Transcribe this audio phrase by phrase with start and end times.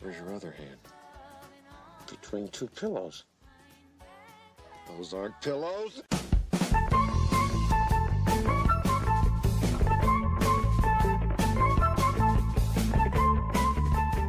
[0.00, 0.78] Where's your other hand?
[2.08, 3.24] Between two pillows.
[4.88, 6.02] Those aren't pillows.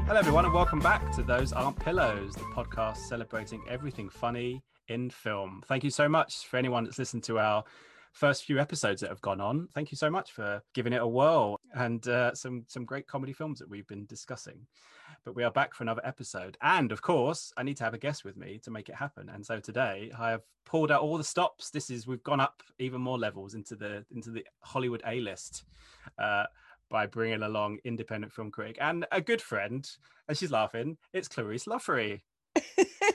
[0.08, 5.10] Hello, everyone, and welcome back to Those Aren't Pillows, the podcast celebrating everything funny in
[5.10, 5.64] film.
[5.68, 7.64] Thank you so much for anyone that's listened to our
[8.12, 9.68] first few episodes that have gone on.
[9.74, 13.34] Thank you so much for giving it a whirl and uh, some some great comedy
[13.34, 14.68] films that we've been discussing.
[15.26, 18.00] But we are back for another episode, and of course, I need to have a
[18.00, 19.30] guest with me to make it happen.
[19.30, 21.70] And so today, I have pulled out all the stops.
[21.70, 25.64] This is we've gone up even more levels into the into the Hollywood A list.
[26.18, 26.46] Uh,
[26.92, 29.90] by bringing along independent film critic and a good friend,
[30.28, 30.98] and she's laughing.
[31.14, 32.22] It's Clarice Loffery.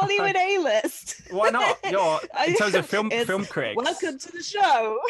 [0.00, 1.22] Hollywood A list.
[1.30, 1.78] Why not?
[1.90, 3.82] You're in terms of film film critics.
[3.82, 4.98] Welcome to the show.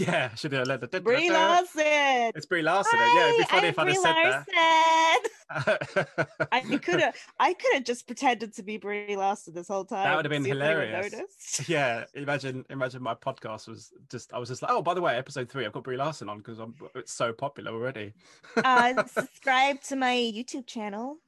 [0.00, 2.32] Yeah, should have let the Brie Larson.
[2.34, 2.98] It's Brie Larson.
[2.98, 4.44] yeah, it'd be funny Hi, if I'd have said Larson.
[4.48, 6.48] that.
[6.50, 10.02] I could have I could have just pretended to be Brie Larson this whole time.
[10.02, 11.68] That would have been see if anyone hilarious.
[11.68, 15.16] yeah, imagine imagine my podcast was just I was just like, oh, by the way,
[15.16, 18.14] episode three, I've got Brie Larson on because I'm it's so popular already.
[18.56, 21.18] uh, subscribe to my YouTube channel.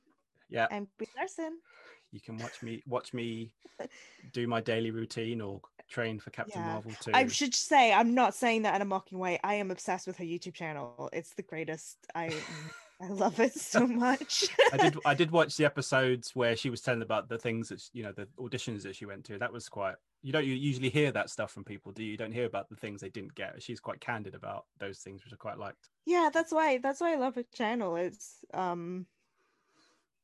[0.49, 1.61] Yeah, I'm Brie Larson.
[2.13, 3.51] You can watch me watch me
[4.33, 6.73] do my daily routine or train for Captain Yeah.
[6.73, 7.13] Marvel too.
[7.15, 9.39] I should say I'm not saying that in a mocking way.
[9.43, 11.09] I am obsessed with her YouTube channel.
[11.13, 11.97] It's the greatest.
[12.15, 12.33] I
[13.03, 14.49] I love it so much.
[14.73, 17.83] I did I did watch the episodes where she was telling about the things that
[17.93, 19.39] you know the auditions that she went to.
[19.39, 22.11] That was quite you don't usually hear that stuff from people, do you?
[22.11, 23.63] You don't hear about the things they didn't get.
[23.63, 25.89] She's quite candid about those things, which I quite liked.
[26.05, 29.07] yeah that's why that's why i love her channel it's um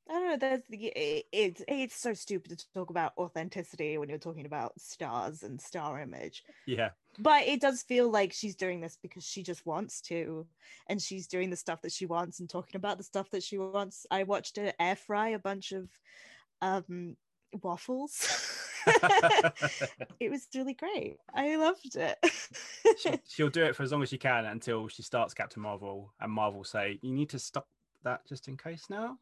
[0.08, 4.08] i don't know that's the it, it's it's so stupid to talk about authenticity when
[4.08, 6.42] you're talking about stars and star image.
[6.66, 10.46] Yeah, but it does feel like she's doing this because she just wants to
[10.88, 13.58] and she's doing the stuff that she wants and talking about the stuff that she
[13.58, 14.06] wants.
[14.10, 15.88] I watched her air fry a bunch of
[16.62, 17.16] um
[17.62, 18.52] waffles.
[20.20, 21.16] It was really great.
[21.34, 22.18] I loved it.
[22.98, 26.12] She, she'll do it for as long as she can until she starts Captain Marvel,
[26.20, 27.68] and Marvel say you need to stop
[28.04, 29.18] that just in case now.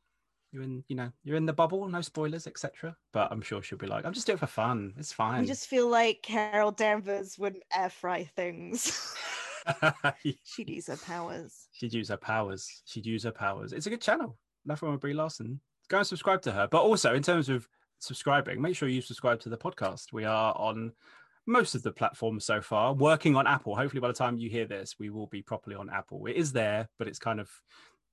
[0.55, 2.97] You're in, you know, you're in the bubble, no spoilers, etc.
[3.13, 4.95] But I'm sure she'll be like, I'm just doing it for fun.
[4.97, 5.43] It's fine.
[5.43, 9.13] I just feel like Carol Danvers wouldn't air fry things.
[10.45, 11.67] She'd use her powers.
[11.73, 12.83] She'd use her powers.
[12.85, 13.73] She'd use her powers.
[13.73, 14.39] It's a good channel.
[14.65, 15.59] Nothing wrong with Brie Larson.
[15.89, 16.69] Go and subscribe to her.
[16.71, 20.13] But also, in terms of subscribing, make sure you subscribe to the podcast.
[20.13, 20.93] We are on
[21.49, 23.75] most of the platforms so far, working on Apple.
[23.75, 26.27] Hopefully, by the time you hear this, we will be properly on Apple.
[26.27, 27.51] It is there, but it's kind of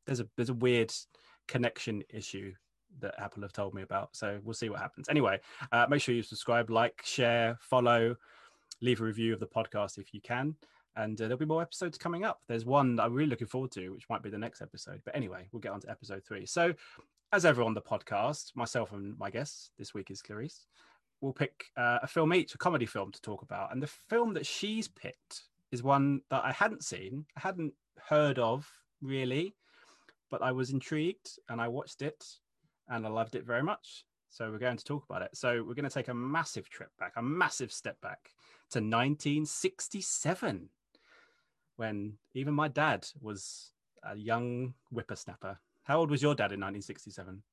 [0.07, 0.91] there's a there's a weird
[1.47, 2.53] connection issue
[2.99, 4.15] that Apple have told me about.
[4.15, 5.07] So we'll see what happens.
[5.09, 5.39] Anyway,
[5.71, 8.15] uh, make sure you subscribe, like, share, follow,
[8.81, 10.55] leave a review of the podcast if you can.
[10.95, 12.41] And uh, there'll be more episodes coming up.
[12.47, 15.01] There's one I'm really looking forward to, which might be the next episode.
[15.05, 16.45] But anyway, we'll get on to episode three.
[16.45, 16.73] So,
[17.31, 20.65] as ever on the podcast, myself and my guest this week is Clarice.
[21.21, 23.71] We'll pick uh, a film each, a comedy film to talk about.
[23.71, 27.73] And the film that she's picked is one that I hadn't seen, I hadn't
[28.09, 28.69] heard of
[29.01, 29.55] really,
[30.31, 32.25] but I was intrigued and I watched it
[32.87, 34.05] and I loved it very much.
[34.29, 35.35] So we're going to talk about it.
[35.35, 38.31] So we're going to take a massive trip back, a massive step back
[38.71, 40.69] to 1967,
[41.75, 43.73] when even my dad was
[44.09, 45.59] a young whippersnapper.
[45.83, 47.43] How old was your dad in 1967?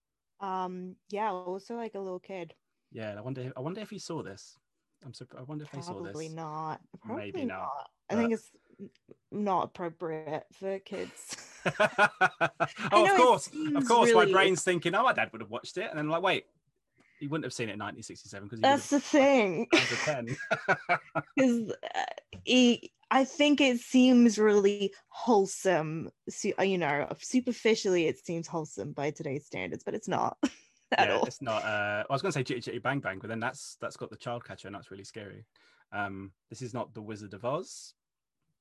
[0.40, 2.54] Um, yeah, also like a little kid.
[2.92, 3.52] Yeah, I wonder.
[3.56, 4.56] I wonder if he saw this.
[5.04, 5.26] I'm so.
[5.36, 6.12] I wonder if he saw this.
[6.12, 6.80] Probably not.
[7.04, 8.50] Probably Maybe not, I think it's
[9.32, 11.36] not appropriate for kids.
[12.92, 14.12] oh, of course, of course.
[14.12, 16.46] My brain's thinking, "Oh, my dad would have watched it," and then like, wait,
[17.18, 19.66] he wouldn't have seen it in 1967 because That's the thing.
[21.36, 22.02] Because uh,
[22.44, 26.10] he- I think it seems really wholesome.
[26.58, 30.36] uh, You know, superficially, it seems wholesome by today's standards, but it's not
[30.96, 31.24] at yeah, all.
[31.24, 31.64] it's not.
[31.64, 34.10] Uh, I was going to say Chitty Chitty Bang Bang, but then that's that's got
[34.10, 35.46] the child catcher, and that's really scary.
[35.90, 37.94] Um, this is not the Wizard of Oz,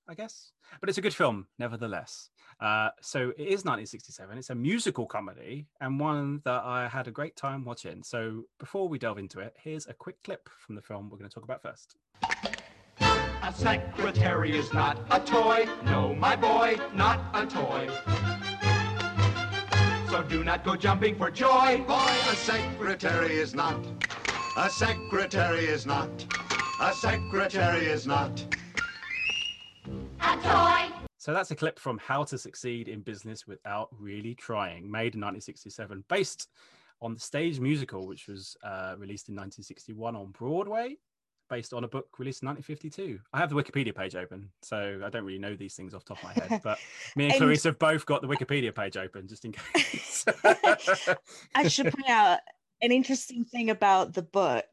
[0.10, 2.30] I guess, but it's a good film nevertheless.
[2.62, 4.38] Uh, so it is 1967.
[4.38, 8.04] It's a musical comedy and one that I had a great time watching.
[8.04, 11.30] So before we delve into it, here's a quick clip from the film we're going
[11.30, 11.96] to talk about first.
[13.02, 15.68] A secretary is not a toy.
[15.84, 17.90] No, my boy, not a toy.
[20.10, 21.84] So do not go jumping for joy.
[21.86, 23.86] Boy, a secretary is not.
[24.58, 26.10] A secretary is not.
[26.82, 28.57] A secretary is not.
[31.28, 35.22] So that's a clip from How to Succeed in Business Without Really Trying, made in
[35.22, 36.48] 1967, based
[37.02, 40.96] on the stage musical, which was uh, released in 1961 on Broadway.
[41.50, 43.20] based on a book released in 1952.
[43.34, 46.16] I have the Wikipedia page open, so I don't really know these things off the
[46.16, 46.62] top of my head.
[46.64, 46.78] But
[47.18, 50.24] me and, And- Clarice have both got the Wikipedia page open just in case.
[51.56, 52.40] I should point out
[52.82, 54.66] an interesting thing about the book.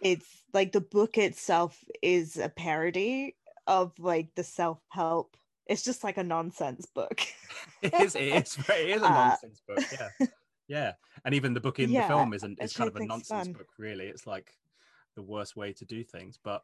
[0.00, 3.36] It's like the book itself is a parody
[3.68, 5.36] of like the self help.
[5.66, 7.20] It's just like a nonsense book.
[7.82, 9.84] it is it is, it is a Uh, nonsense book.
[9.92, 10.26] Yeah,
[10.68, 10.92] yeah.
[11.24, 12.58] And even the book in Yeah, the film isn't.
[12.60, 13.52] Is which kind of a nonsense fun.
[13.52, 13.68] book.
[13.78, 14.52] Really, it's like
[15.14, 16.38] the worst way to do things.
[16.42, 16.62] But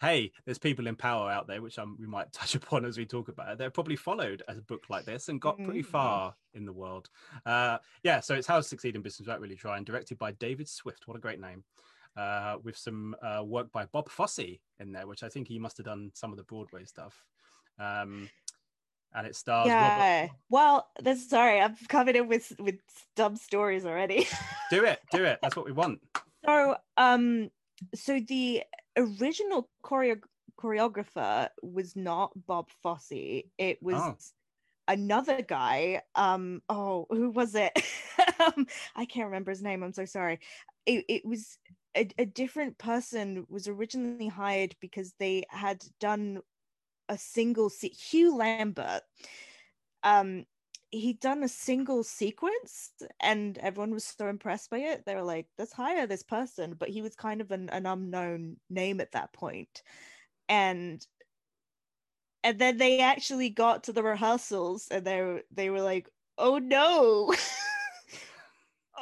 [0.00, 3.06] hey, there's people in power out there, which um, we might touch upon as we
[3.06, 3.58] talk about it.
[3.58, 5.86] They're probably followed a book like this and got pretty Mhm.
[5.86, 7.08] far in the world.
[7.46, 8.20] Uh, yeah.
[8.20, 11.08] So it's How to Succeed in Business Without Really Trying, directed by David Swift.
[11.08, 11.64] What a great name.
[12.16, 15.76] Uh, with some uh, work by Bob Fosse in there, which I think he must
[15.76, 17.22] have done some of the Broadway stuff.
[17.78, 18.30] Um,
[19.14, 20.28] and it stars Robert yeah.
[20.48, 22.76] Well, this sorry, I've covered it with with
[23.16, 24.26] dumb stories already.
[24.70, 26.00] do it do it that's what we want
[26.44, 27.50] So, um,
[27.94, 28.62] so the
[28.96, 30.20] original choreo-
[30.58, 33.44] choreographer was not Bob Fosse.
[33.58, 34.16] It was Oh.
[34.88, 36.02] another guy.
[36.14, 37.72] Um, oh, who was it?
[38.40, 39.82] um, I can't remember his name.
[39.82, 40.40] I'm so sorry.
[40.86, 41.58] It, it was
[41.96, 46.40] a, a different person was originally hired because they had done
[47.08, 49.02] a single se- Hugh Lambert.
[50.02, 50.44] Um,
[50.90, 55.04] he'd done a single sequence and everyone was so impressed by it.
[55.04, 56.74] They were like let's hire this person.
[56.78, 59.82] But he was kind of an, an unknown name at that point.
[60.48, 61.04] And
[62.44, 66.08] and then they actually got to the rehearsals and they they were like
[66.38, 67.34] oh no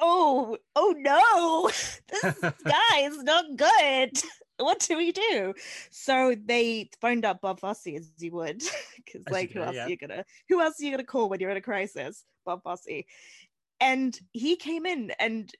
[0.01, 1.71] oh oh no
[2.23, 4.11] this guy is not good.
[4.57, 5.53] What do we do?
[5.91, 8.63] So they phoned up bob fosse as you would
[8.97, 9.87] because like who else yeah.
[9.87, 12.23] are you gonna who else are you gonna call when you're in a crisis?
[12.47, 13.03] Bob fosse.
[13.81, 15.51] And he came in and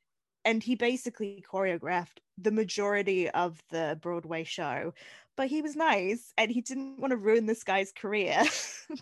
[0.45, 4.95] and he basically choreographed the majority of the broadway show.
[5.37, 8.45] But he was nice and he didn't want to ruin this guy's career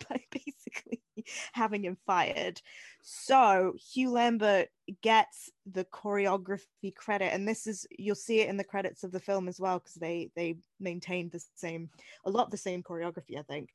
[0.09, 1.02] by basically
[1.53, 2.61] having him fired.
[3.01, 4.69] So hugh lambert
[5.01, 9.19] gets the choreography credit and this is you'll see it in the credits of the
[9.19, 11.89] film as well because they they maintained the same
[12.25, 13.69] a lot the same choreography i think.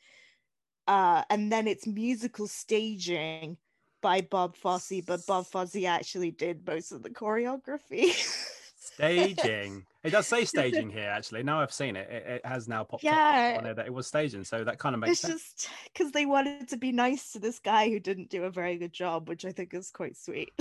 [0.86, 3.56] Uh and then it's musical staging
[4.00, 8.14] by bob fosse but bob fosse actually did most of the choreography
[8.98, 9.86] staging.
[10.02, 11.42] It does say staging here actually.
[11.42, 13.52] Now i've seen it it, it has now popped Yeah.
[13.52, 15.54] up on there that it was staging so that kind of makes it's sense.
[15.54, 18.76] just because they wanted to be nice to this guy who didn't do a very
[18.76, 20.52] good job which i think is quite sweet.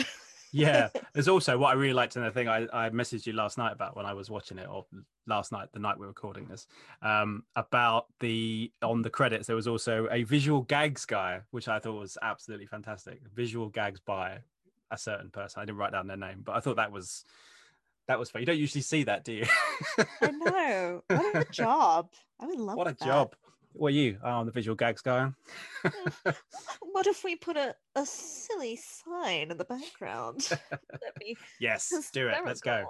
[0.53, 0.89] Yeah.
[1.13, 3.73] There's also what i really liked in the thing I, I messaged you last night
[3.73, 4.85] about when i was watching it or
[5.27, 6.67] last night the night we were recording this
[7.01, 11.79] um about the on the credits there was also a visual gags guy which i
[11.79, 13.19] thought was absolutely fantastic.
[13.35, 14.39] Visual gags by
[14.89, 15.61] a certain person.
[15.61, 17.25] I didn't write down their name but i thought that was
[18.07, 19.45] that was fun you don't usually see that do you?
[20.21, 21.03] I know.
[21.07, 22.09] What a job.
[22.39, 22.77] I would love that.
[22.77, 23.05] what a that.
[23.05, 23.35] job.
[23.73, 24.17] What are you?
[24.23, 25.29] Oh, i'm the visual gags guy.
[26.81, 30.39] What if we put a, a silly sign in the background?
[30.49, 32.37] That'd be yes do it.
[32.43, 32.85] Let's go.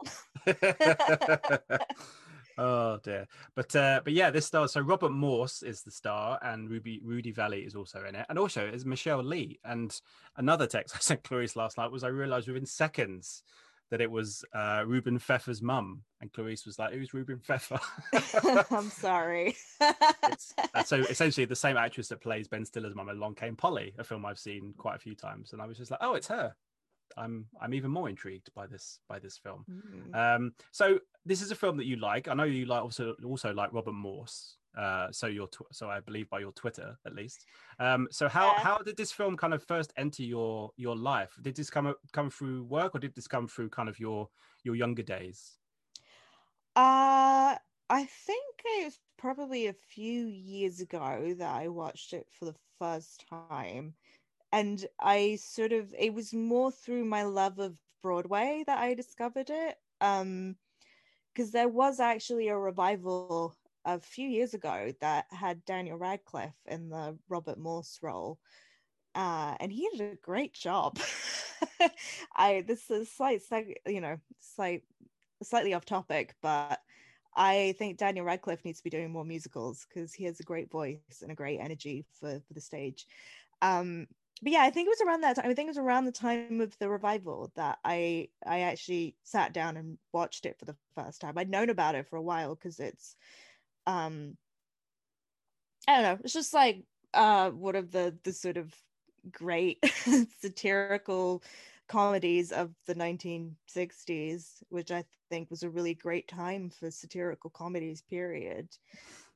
[2.58, 3.28] oh dear.
[3.54, 7.34] But uh but yeah this stars so robert morse is the star and ruby rudy
[7.34, 8.26] vallée is also in it.
[8.30, 9.60] And also is michele lee.
[9.66, 9.94] And
[10.38, 13.44] another text i sent clarice last night was i realized within seconds
[13.92, 17.80] that it was uh reuben feffer's mum and clarice was like who's reuben feffer
[18.72, 23.34] i'm sorry uh, so essentially the same actress that plays ben stiller's mum in long
[23.36, 26.00] came polly a film i've seen quite a few times and i was just like
[26.02, 26.54] oh it's her
[27.16, 30.36] i'm i'm even more intrigued by this by this film Mm.
[30.36, 32.30] um, so this is a film that you like.
[32.30, 34.56] I know you like also also like Robert Morse.
[34.78, 37.46] Uh, so your tw- so I believe by your Twitter at least.
[37.80, 38.60] Um, so how Yeah.
[38.60, 41.36] how did this film kind of first enter your your life?
[41.42, 44.30] Did this come come through work or did this come through kind of your
[44.64, 45.58] your younger days?
[46.76, 47.58] Uh,
[47.90, 52.56] I think it was probably a few years ago that I watched it for the
[52.80, 53.96] first time.
[54.52, 59.50] And I sort of, it was more through my love of Broadway that I discovered
[59.50, 59.78] it.
[60.02, 60.58] Um,
[61.34, 63.56] because there was actually a revival
[63.88, 68.38] a few years ago that had Daniel Radcliffe in the Robert Morse role.
[69.16, 71.00] Uh, and he did a great job.
[72.36, 74.84] I this is slight, slight, you know, slight,
[75.42, 76.80] slightly off topic, but
[77.34, 80.70] I think Daniel Radcliffe needs to be doing more musicals because he has a great
[80.70, 83.08] voice and a great energy for, for the stage.
[83.62, 84.08] Um,
[84.42, 85.50] but yeah, I think it was around that time.
[85.50, 89.54] I think it was around the time of the revival that I I actually sat
[89.54, 91.38] down and watched it for the first time.
[91.38, 93.16] I'd known about it for a while because it's
[93.88, 94.38] um
[95.88, 98.74] I don't know, it's just like uh one of the the sort of
[99.32, 99.80] great
[100.42, 101.44] satirical
[101.88, 108.02] comedies of the 1960s, which I think was a really great time for satirical comedies.
[108.02, 108.68] Period,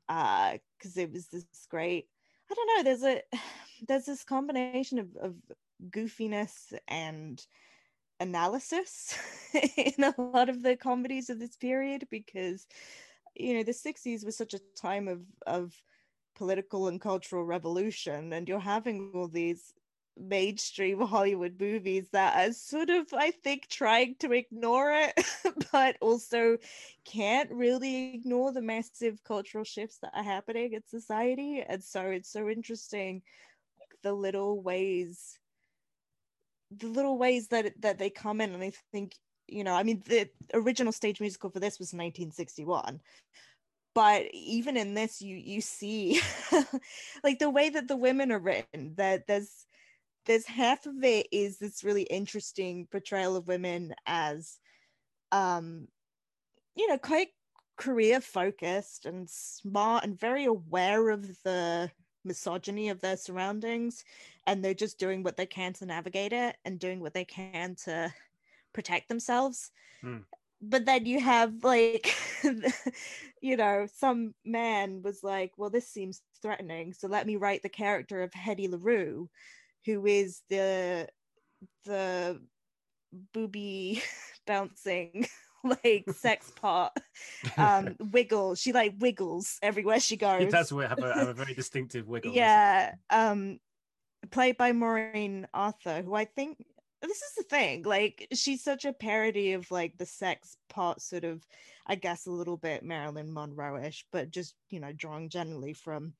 [0.08, 2.08] because uh, it was this great.
[2.50, 2.84] I don't know.
[2.84, 3.22] There's a
[3.88, 5.36] there's this combination of, of
[5.90, 7.44] goofiness and
[8.20, 9.18] analysis
[9.78, 12.68] in a lot of the comedies of this period because
[13.36, 15.74] you know the 60s was such a time of of
[16.36, 19.74] political and cultural revolution and you're having all these
[20.18, 25.26] mainstream Hollywood movies that are sort of, I think, trying to ignore it,
[25.72, 26.58] but also
[27.06, 31.64] can't really ignore the massive cultural shifts that are happening in society.
[31.68, 33.22] And so it's so interesting
[34.04, 35.38] the little ways
[36.72, 39.16] the little ways that that they come in and i think
[39.52, 43.00] you know i mean the original stage musical for this was 1961
[43.94, 46.20] but even in this you you see
[47.24, 49.66] like the way that the women are written that there's
[50.26, 54.60] there's half of it is this really interesting portrayal of women as
[55.32, 55.88] um
[56.76, 57.30] you know quite
[57.78, 61.90] career focused and smart and very aware of the
[62.24, 64.04] misogyny of their surroundings.
[64.48, 67.76] And they're just doing what they can to navigate it and doing what they can
[67.86, 68.14] to
[68.74, 69.72] protect themselves.
[70.04, 70.24] Mm.
[70.62, 72.16] but then you have like
[73.42, 77.70] you know some man was like well this seems threatening so let me write the
[77.70, 79.30] character of Hedy LaRue
[79.86, 81.08] who is the
[81.86, 82.40] the
[83.34, 84.02] booby
[84.48, 85.28] bouncing
[85.64, 86.96] like sex pot
[87.58, 88.56] um wiggle.
[88.56, 92.34] She like wiggles everywhere she goes it does have a, have a very distinctive wiggle
[92.34, 93.60] yeah um
[94.32, 96.58] played by maureen arthur who i think
[97.02, 101.24] this is the thing like she's such a parody of like the sex part sort
[101.24, 101.46] of
[101.88, 106.14] i guess a little bit marilyn monroe-ish but just you know drawing generally from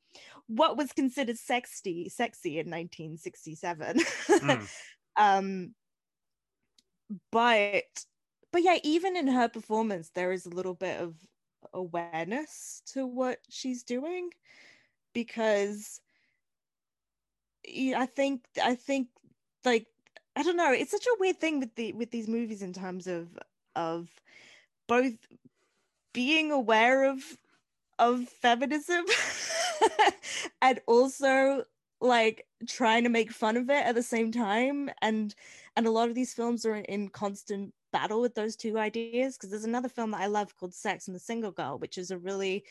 [0.48, 4.70] what was considered sexy sexy in 1967 mm.
[5.18, 5.74] um
[7.32, 7.84] but
[8.52, 11.16] but yeah even in her performance there is a little bit of
[11.74, 14.30] awareness to what she's doing
[15.14, 16.02] because
[17.96, 19.08] i think i think
[19.64, 19.86] like
[20.42, 20.72] I don't know.
[20.72, 23.38] It's such a weird thing with the with these movies in terms of
[23.76, 24.10] of
[24.88, 25.14] both
[26.14, 27.20] being aware of
[28.00, 29.06] of feminism
[30.64, 31.66] and also
[32.00, 35.36] like trying to make fun of it at the same time and
[35.78, 39.38] and a lot of these films are in, in constant battle with those two ideas
[39.38, 42.10] because there's another film that I love called Sex and the Single Girl which is
[42.10, 42.64] a really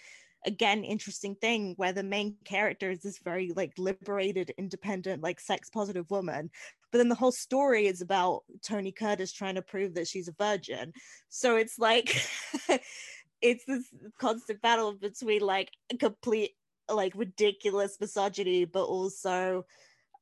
[0.47, 5.69] again interesting thing where the main character is this very like liberated independent like sex
[5.69, 6.51] positive woman
[6.91, 10.33] but then the whole story is about tony curtis trying to prove that she's a
[10.39, 10.93] virgin.
[11.29, 12.17] So it's like
[13.43, 13.85] it's this
[14.19, 16.53] constant battle between like complete
[16.91, 19.65] like ridiculous misogyny but also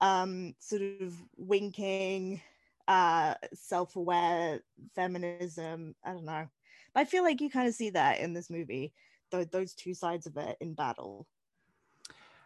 [0.01, 2.41] um sort of winking
[2.87, 4.61] uh self-aware
[4.95, 5.95] feminism.
[6.05, 6.49] I don't know.
[6.95, 8.93] But i feel like you kind of see that in this movie
[9.31, 11.27] th- those two sides of it in battle.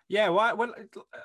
[0.08, 0.74] Yeah, well, well,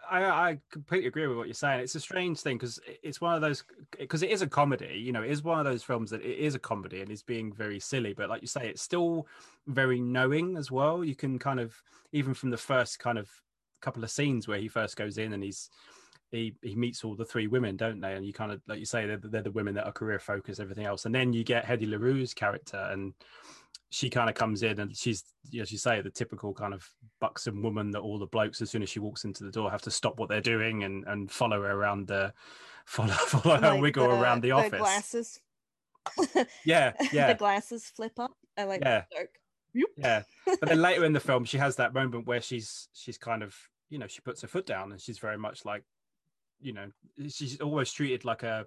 [0.10, 1.82] I, I completely agree with what you're saying.
[1.82, 3.66] It's a strange thing because it's one of those
[4.00, 5.02] because it is a comedy.
[5.04, 7.22] You know, it is one of those films that it is a comedy and is
[7.22, 9.28] being very silly, but like you say, it's still
[9.66, 11.04] very knowing as well.
[11.04, 11.76] You can kind of
[12.14, 13.30] even from the first kind of
[13.82, 15.70] couple of scenes where he first goes in and he's
[16.32, 18.14] he he meets all the three women, don't they?
[18.14, 20.62] And you kind of like you say they're, they're the women that are career focused,
[20.62, 23.14] everything else, and then you get Hedy LaRue's character and
[23.90, 25.24] she kind of comes in and she's,
[25.60, 26.88] as you say, the typical kind of
[27.20, 29.82] buxom woman that all the blokes, as soon as she walks into the door, have
[29.84, 32.34] to stop what they're doing and, and follow her around the
[32.86, 34.80] follow follow like her wiggle the, around the, the office.
[34.80, 35.40] Glasses.
[36.66, 37.28] yeah, yeah.
[37.28, 38.32] the glasses flip up.
[38.58, 39.04] I like yeah.
[39.96, 43.44] Yeah, but then later in the film, she has that moment where she's she's kind
[43.44, 43.56] of
[43.90, 45.84] you know she puts her foot down and she's very much like
[46.60, 46.88] you know
[47.30, 48.66] she's always treated like a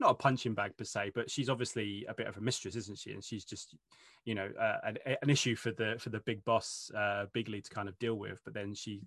[0.00, 2.98] not a punching bag per se, but she's obviously a bit of a mistress, isn't
[2.98, 3.12] she?
[3.12, 3.74] And she's just,
[4.24, 7.70] you know, uh, an, an, issue for the for the big boss, uh, Biggley to
[7.70, 8.40] kind of deal with.
[8.44, 9.02] But then she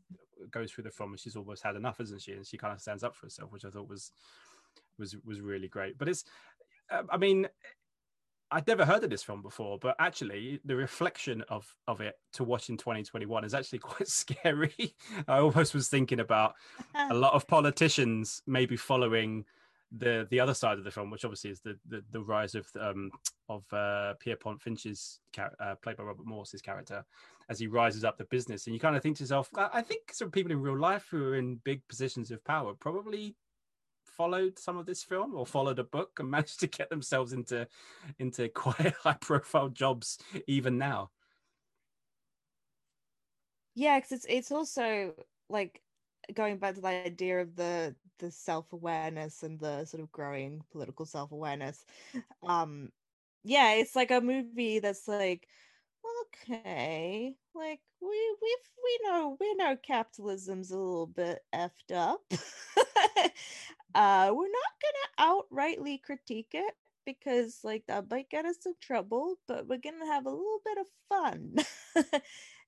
[0.51, 2.33] goes through the film and she's almost had enough, isn't she?
[2.33, 4.11] And she kind of stands up for herself, which I thought was
[4.97, 5.97] was was really great.
[5.97, 6.25] But it's,
[6.91, 7.47] uh, I mean,
[8.51, 12.43] I'd never heard of this film before, but actually the reflection of of it to
[12.43, 14.95] watch in 2021 is actually quite scary.
[15.27, 16.53] I almost was thinking about
[17.09, 19.45] a lot of politicians maybe following
[19.97, 22.67] the the other side of the film, which obviously is the the, the rise of
[22.79, 23.11] um,
[23.49, 27.05] of uh, Pierrepont Finch's uh, played by Robert Morse's character
[27.49, 30.13] as he rises up the business, and you kind of think to yourself, I think
[30.13, 33.35] some people in real life who are in big positions of power probably
[34.05, 37.67] followed some of this film or followed a book and managed to get themselves into
[38.19, 41.11] into quite high profile jobs even now.
[43.75, 45.13] Yeah, because it's it's also
[45.49, 45.81] like
[46.33, 51.05] going back to the idea of the the self-awareness and the sort of growing political
[51.05, 51.85] self-awareness
[52.47, 52.89] um
[53.43, 55.47] yeah it's like a movie that's like
[56.23, 62.21] okay like we we we know we know capitalism's a little bit effed up.
[63.95, 66.73] Uh we're not gonna outrightly critique it
[67.05, 70.77] because like that might get us in trouble but we're gonna have a little bit
[70.79, 71.55] of fun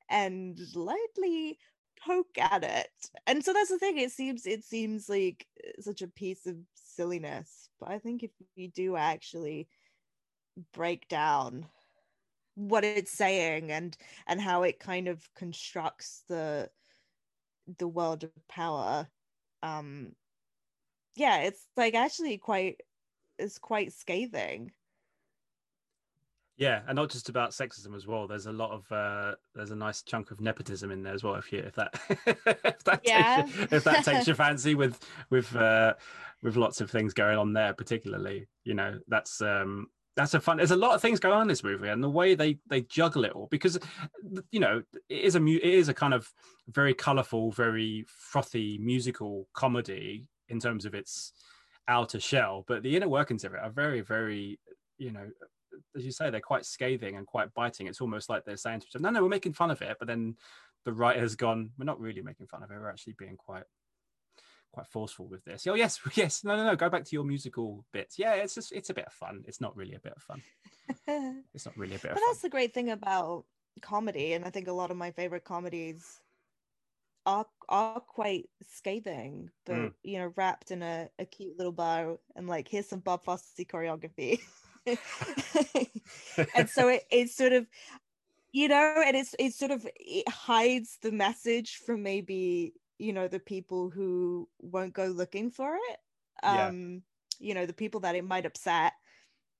[0.09, 1.57] and lightly
[2.05, 2.89] poke at it.
[3.27, 6.55] And so that's the thing it seems it seems like uh, such a piece of
[6.95, 9.67] silliness but i think if you do actually
[10.73, 11.65] break down
[12.55, 13.97] what it's saying and
[14.27, 16.69] and how it kind of constructs the
[17.77, 19.07] the world of power
[19.63, 20.13] um
[21.15, 22.79] yeah it's like actually quite
[23.37, 24.71] it's quite scathing
[26.57, 28.27] Yeah, and not just about sexism as well.
[28.27, 31.35] There's a lot of uh, there's a nice chunk of nepotism in there as well.
[31.35, 31.93] If you if that
[32.25, 33.41] if that Yeah.
[33.43, 35.95] takes you, if that takes your fancy with with uh,
[36.41, 40.55] with lots of things going on there, particularly, you know, that's um that's a fun.
[40.55, 42.81] There's a lot of things going on in this movie, and the way they they
[42.83, 43.77] juggle it all because
[44.51, 46.31] you know it is a mu- it is a kind of
[46.69, 51.33] very colourful, very frothy musical comedy in terms of its
[51.89, 54.57] outer shell, but the inner workings of it are very very
[54.97, 55.29] you know
[55.95, 57.87] as you say, they're quite scathing and quite biting.
[57.87, 59.97] It's almost like they're saying to each other, "No, no, we're making fun of it,"
[59.99, 60.35] but then
[60.83, 62.75] the writer has gone, "We're not really making fun of it.
[62.79, 63.63] We're actually being quite,
[64.71, 66.75] quite forceful with this." Oh, yes, yes, no, no, no.
[66.75, 68.17] Go back to your musical bits.
[68.19, 69.43] Yeah, it's just it's a bit of fun.
[69.47, 70.41] It's not really a bit of fun.
[71.53, 73.45] It's not really a bit of that's the great thing about
[73.81, 76.21] comedy and i think a lot of my favorite comedies
[77.25, 79.93] are are quite scathing but Mm.
[80.03, 83.51] you know wrapped in a, a cute little bow and like here's some bob fosse
[83.59, 84.39] choreography
[86.55, 87.65] and so it, it's sort of
[88.51, 93.27] you know and it's it sort of it hides the message from maybe you know
[93.27, 95.97] the people who won't go looking for it.
[96.43, 96.67] Yeah.
[96.67, 97.01] um
[97.39, 98.93] you know the people that it might upset.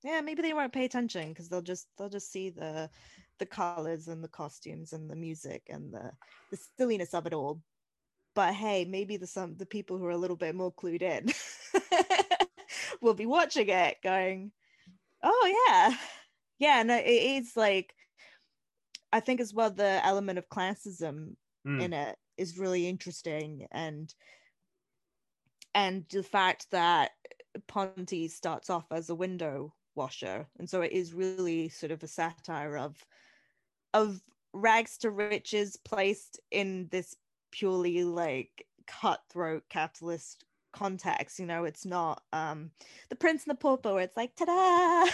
[0.04, 2.88] Yeah maybe they won't pay attention because they'll just they'll just see the
[3.38, 6.12] the colors and the costumes and the music and the
[6.50, 7.60] the silliness of it all.
[8.34, 11.32] But hey maybe the some the people who are a little bit more clued in
[13.00, 14.52] will be watching it going
[15.22, 15.96] oh yeah
[16.58, 17.94] yeah no it is like
[19.12, 21.36] i think as well the element of classism
[21.66, 21.82] Mm.
[21.82, 24.14] in it is really interesting and
[25.74, 27.12] and the fact that
[27.66, 32.06] ponty starts off as a window washer and so it is really sort of a
[32.08, 33.04] satire of
[33.94, 37.16] of rags to riches placed in this
[37.50, 40.44] purely like cutthroat capitalist
[40.76, 42.70] context you know it's not um
[43.10, 45.10] the prince and the pauper where it's like ta-da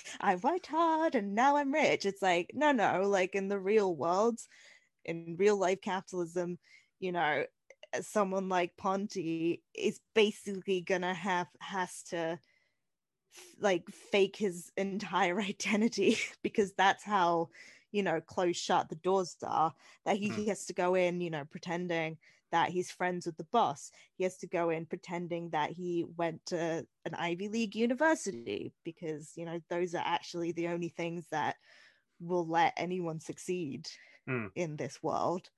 [0.20, 3.94] i worked hard and now i'm rich it's like no no like in the real
[3.96, 4.40] world
[5.04, 6.58] in real life capitalism
[7.00, 7.46] you know
[8.00, 12.38] someone like ponty is basically gonna have has to
[13.60, 17.48] like fake his entire identity because that's how
[17.92, 20.46] you know close shut the doors are that he Mm.
[20.46, 22.18] has to go in you know pretending
[22.56, 23.92] that he's friends with the boss.
[24.16, 29.36] He has to go in pretending that he went to an ivy league university because
[29.36, 31.56] you know those are actually the only things that
[32.20, 33.88] will let anyone succeed
[34.28, 34.50] Mm.
[34.54, 35.50] in this world.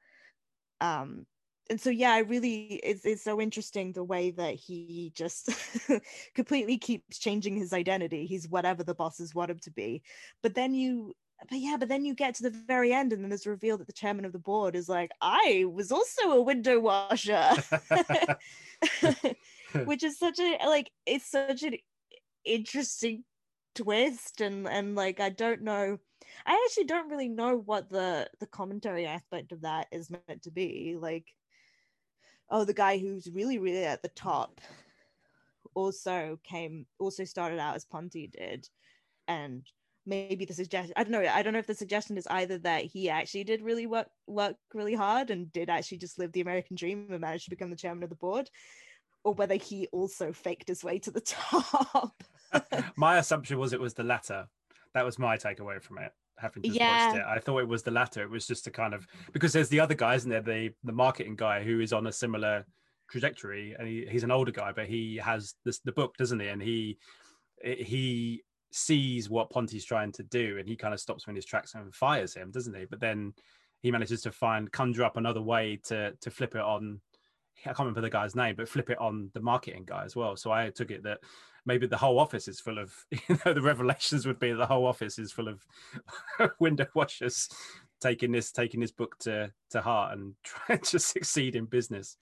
[0.81, 1.27] Um
[1.71, 5.51] and so yeah i really it's, it's so interesting the way that he just
[6.35, 8.27] completely keeps changing his identity.
[8.27, 10.03] He's whatever the bosses want him to be.
[10.43, 11.15] But then you
[11.49, 13.87] but yeah but then you get to the very end and then there's revealed that
[13.87, 17.51] the chairman of the board is like i was also a window washer.
[19.85, 21.75] Which is such a like it's such an
[22.45, 23.25] interesting
[23.75, 25.99] twist and and like i don't know
[26.47, 30.51] i actually don't really know what the the commentary aspect of that is meant to
[30.51, 31.27] be like
[32.51, 34.61] oh the guy who's really really at the top
[35.75, 38.69] also came also started out as ponty did
[39.29, 39.63] and
[40.09, 42.85] maybe the suggestion i don't know i don't know if the suggestion is either that
[42.85, 46.77] he actually did really work work really hard and did actually just live the american
[46.77, 48.49] dream and managed to become the chairman of the board
[49.25, 52.15] or whether he also faked his way to the top
[52.97, 54.47] my assumption was it was the latter.
[54.95, 56.13] That was my takeaway from it.
[56.39, 56.89] Having just Yeah.
[56.89, 58.23] watched it, I thought it was the latter.
[58.23, 60.41] It was just to kind of because there's the other guy, isn't there?
[60.41, 62.65] The the marketing guy who is on a similar
[63.11, 66.49] trajectory, and he, he's an older guy, but he has this the book, doesn't he?
[66.49, 66.99] And he
[67.63, 71.45] he sees what Ponty's trying to do, and he kind of stops him in his
[71.45, 72.85] tracks and fires him, doesn't he?
[72.85, 73.33] But then
[73.81, 77.01] he manages to find conjure up another way to to flip it on.
[77.65, 80.37] I can't remember the guy's name, but flip it on the marketing guy as well.
[80.37, 81.19] So I took it that
[81.67, 84.87] maybe the whole office is full of you know the revelations would be the whole
[84.87, 85.65] office is full of
[86.61, 87.49] window washers
[88.01, 92.17] taking this taking this book to to heart and trying to succeed in business.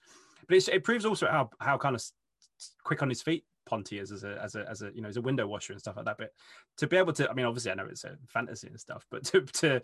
[0.49, 2.03] But it proves also how how kind of
[2.85, 5.17] quick on his feet Ponty is as a as a as a you know as
[5.17, 6.19] a window washer and stuff like that.
[6.19, 6.31] But
[6.79, 9.25] to be able to, I mean, obviously I know it's a fantasy and stuff, but
[9.27, 9.83] to to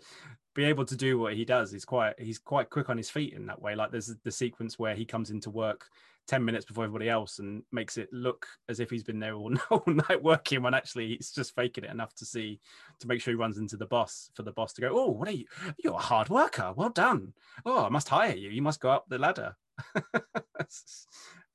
[0.55, 3.33] be able to do what he does, he's quite he's quite quick on his feet
[3.33, 3.75] in that way.
[3.75, 5.85] Like there's the sequence where he comes into work
[6.29, 9.53] 10 minutes before everybody else and makes it look as if he's been there all,
[9.69, 12.61] all night working when actually he's just faking it enough to see
[13.01, 15.27] to make sure he runs into the boss for the boss to go oh what
[15.27, 15.43] are you
[15.83, 17.33] you're a hard worker well done
[17.65, 19.53] oh i must hire you you must go up the ladder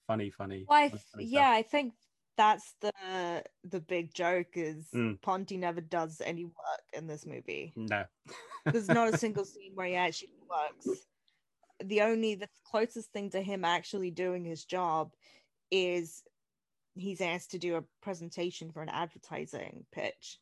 [0.06, 1.20] funny funny, Well, I funny th- stuff.
[1.22, 1.94] yeah, I think
[2.38, 5.20] that's the the big joke is Mm.
[5.20, 7.74] Ponty never does any work in this movie.
[7.76, 8.04] no
[8.64, 11.00] There's not a single scene where he actually works.
[11.84, 15.12] The only the closest thing to him actually doing his job
[15.70, 16.22] is
[16.94, 20.38] he's asked to do a presentation for an advertising pitch.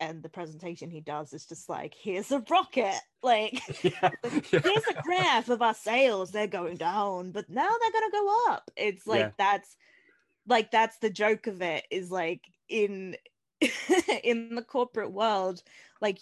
[0.00, 2.94] And the presentation he does is just like, here's a rocket.
[3.22, 4.08] Like, yeah,
[4.50, 6.30] here's a graph of our sales.
[6.30, 8.70] They're going down, but now they're gonna go up.
[8.76, 9.30] It's like Yeah.
[9.36, 9.76] that's
[10.46, 13.16] like that's the joke of it is like in
[14.24, 15.62] in the corporate world,
[16.00, 16.18] like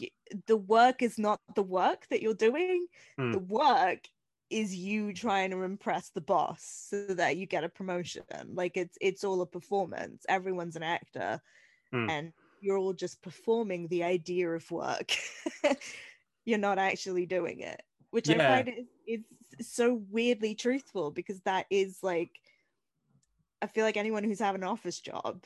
[0.47, 2.87] the work is not the work that you're doing.
[3.19, 3.33] Hmm.
[3.33, 4.09] The work
[4.51, 8.25] is you trying to impress the boss so that you get a promotion.
[8.47, 10.25] Like it's it's all a performance.
[10.29, 11.41] Everyone's an actor,
[11.93, 12.09] Hmm.
[12.09, 15.13] and you're all just performing the idea of work.
[16.45, 19.27] you're not actually doing it, which I find is it's
[19.73, 22.41] so weirdly truthful because that is like
[23.63, 25.45] I feel like anyone who's having an office job,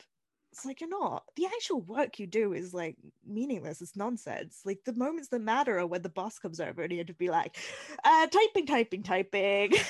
[0.51, 1.23] it's like you're not.
[1.35, 2.95] The actual work you do is like
[3.25, 3.81] meaningless.
[3.81, 4.61] It's nonsense.
[4.65, 7.13] Like the moments that matter are when the boss comes over and you have to
[7.13, 7.57] be like,
[8.03, 9.73] uh, typing, typing, typing.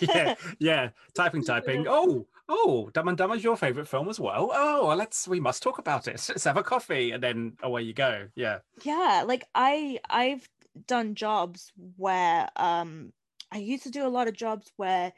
[0.00, 4.50] yeah yeah typing typing oh oh dumb and dumber is your favorite film as well
[4.52, 7.92] oh let's we must talk about it let's have a coffee and then away you
[7.92, 10.48] go yeah yeah like i i've
[10.86, 13.12] done jobs where um
[13.50, 15.12] i used to do a lot of jobs where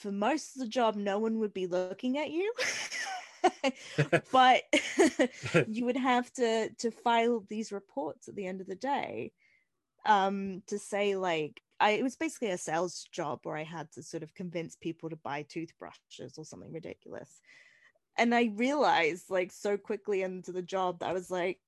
[0.00, 2.52] for most of the job no one would be looking at you
[4.32, 4.62] but
[5.68, 9.32] you would have to to file these reports at the end of the day
[10.06, 14.02] um to say like I, it was basically a sales job where I had to
[14.02, 17.40] sort of convince people to buy toothbrushes or something ridiculous.
[18.18, 21.58] And I realized like so quickly into the job that I was like,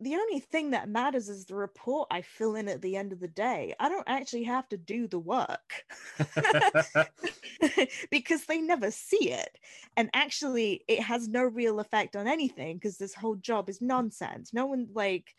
[0.00, 3.20] the only thing that matters is the report I fill in at the end of
[3.20, 3.74] the day.
[3.78, 5.84] I don't actually have to do the work
[8.10, 9.58] because they never see it.
[9.96, 14.52] And actually, it has no real effect on anything because this whole job is nonsense.
[14.52, 15.34] No one, like,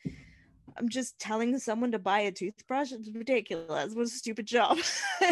[0.77, 2.91] I'm just telling someone to buy a toothbrush.
[2.91, 3.93] It's ridiculous.
[3.93, 4.79] What a stupid job.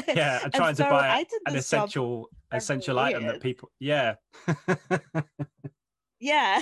[0.08, 4.16] yeah And trying to buy I a- did an essential essential item that people yeah
[6.20, 6.62] yeah.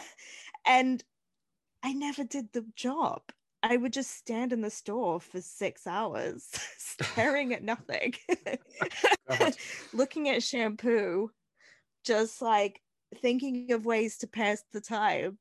[0.65, 1.03] And
[1.83, 3.21] I never did the job.
[3.61, 8.15] I would just stand in the store for six hours staring at nothing,
[9.93, 11.31] looking at shampoo,
[12.05, 12.81] just like
[13.21, 15.37] thinking of ways to pass the time.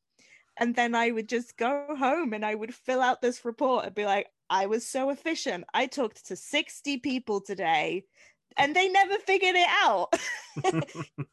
[0.58, 3.94] And then I would just go home and I would fill out this report and
[3.94, 5.64] be like, I was so efficient.
[5.72, 8.04] I talked to 60 people today
[8.56, 10.12] and they never figured it out.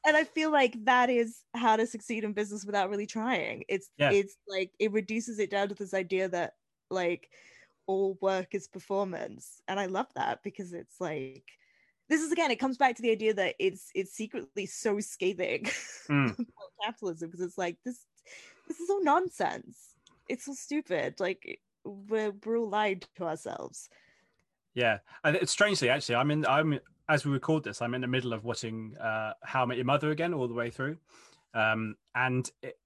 [0.05, 3.63] and I feel like that is how to succeed in business without really trying.
[3.67, 4.11] It's Yeah.
[4.11, 6.53] it's like it reduces it down to this idea that
[6.91, 7.29] like
[7.87, 9.61] all work is performance.
[9.67, 11.43] And I love that because it's like
[12.07, 15.63] this is again, it comes back to the idea that it's it's secretly so scathing
[16.07, 16.45] Mm.
[16.83, 18.05] capitalism because it's like this
[18.67, 19.95] this is all nonsense.
[20.29, 21.19] It's all stupid.
[21.19, 23.89] Like we're we're all lied to ourselves.
[24.75, 26.15] Yeah, and it's strangely actually.
[26.15, 26.45] I'm in.
[26.45, 27.81] I'm as we record this.
[27.81, 30.53] I'm in the middle of watching uh, How I Met Your Mother again, all the
[30.53, 30.97] way through.
[31.53, 32.77] Um, and it,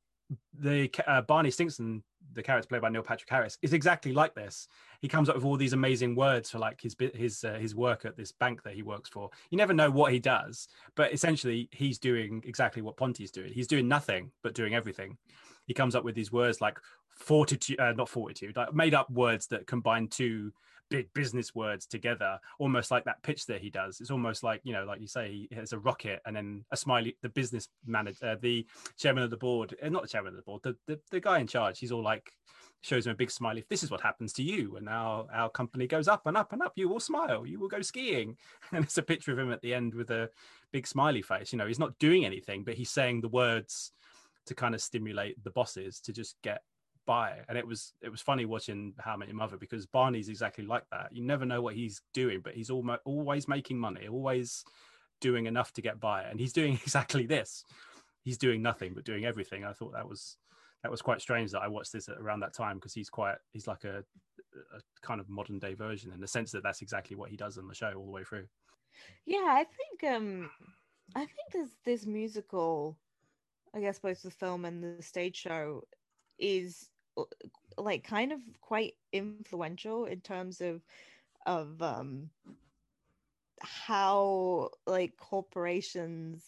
[0.53, 2.03] the uh, Barney Stinson,
[2.33, 4.67] the character played by Neil Patrick Harris, is exactly like this.
[5.01, 8.05] He comes up with all these amazing words for like his his uh, his work
[8.05, 9.29] at this bank that he works for.
[9.49, 13.51] You never know what he does, but essentially he's doing exactly what Ponty's doing.
[13.53, 15.17] He's doing nothing but doing everything.
[15.65, 16.77] He comes up with these words like
[17.09, 20.51] fortitude, uh, not fortitude, like made up words that combine two
[20.89, 23.99] big business words together, almost like that pitch that he does.
[24.01, 26.77] It's almost like you know, like you say, he has a rocket and then a
[26.77, 27.15] smiley.
[27.21, 28.65] The business manager, uh, the
[28.97, 31.39] chairman of the board, uh, not the chairman of the board, the, the the guy
[31.39, 31.79] in charge.
[31.79, 32.31] He's all like
[32.81, 33.65] shows him a big smiley.
[33.69, 36.61] This is what happens to you, and our our company goes up and up and
[36.61, 36.73] up.
[36.75, 37.45] You will smile.
[37.45, 38.37] You will go skiing,
[38.71, 40.29] and it's a picture of him at the end with a
[40.71, 41.51] big smiley face.
[41.51, 43.91] You know, he's not doing anything, but he's saying the words
[44.45, 46.61] to kind of stimulate the bosses to just get
[47.09, 50.29] by and it was it was funny watching how I Met Your mother because barney's
[50.29, 51.09] exactly like that.
[51.11, 54.63] You never know what he's doing but he's almost always making money always
[55.19, 57.63] doing enough to get by and he's doing exactly this.
[58.23, 59.65] He's doing nothing but doing everything.
[59.65, 60.37] I thought that was
[60.83, 63.65] that was quite strange that I watched this around that time because he's quite he's
[63.65, 64.03] like a,
[64.77, 67.57] a kind of modern day version in the sense that that's exactly what he does
[67.57, 68.45] in the show all the way through.
[69.25, 70.51] Yeah, I think um
[71.15, 72.99] I think this this musical,
[73.75, 75.85] I guess both the film and the stage show
[76.37, 76.87] is
[77.77, 80.81] like kind of quite influential in terms of
[81.45, 82.29] of um
[83.61, 86.43] how like corporations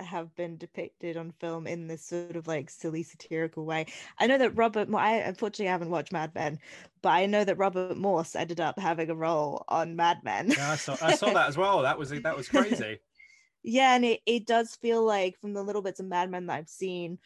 [0.00, 3.86] have been depicted on film in this sort of like silly satirical way.
[4.18, 6.58] I know that Robert I unfortunately haven't watched Mad Men,
[7.02, 10.50] but I know that Robert Morse ended up having a role on Mad Men.
[10.50, 11.82] Yeah, I saw I saw that as well.
[11.82, 12.98] That was that was crazy.
[13.62, 16.56] yeah, and it, it does feel like from the little bits of Mad Men that
[16.56, 17.18] I've seen,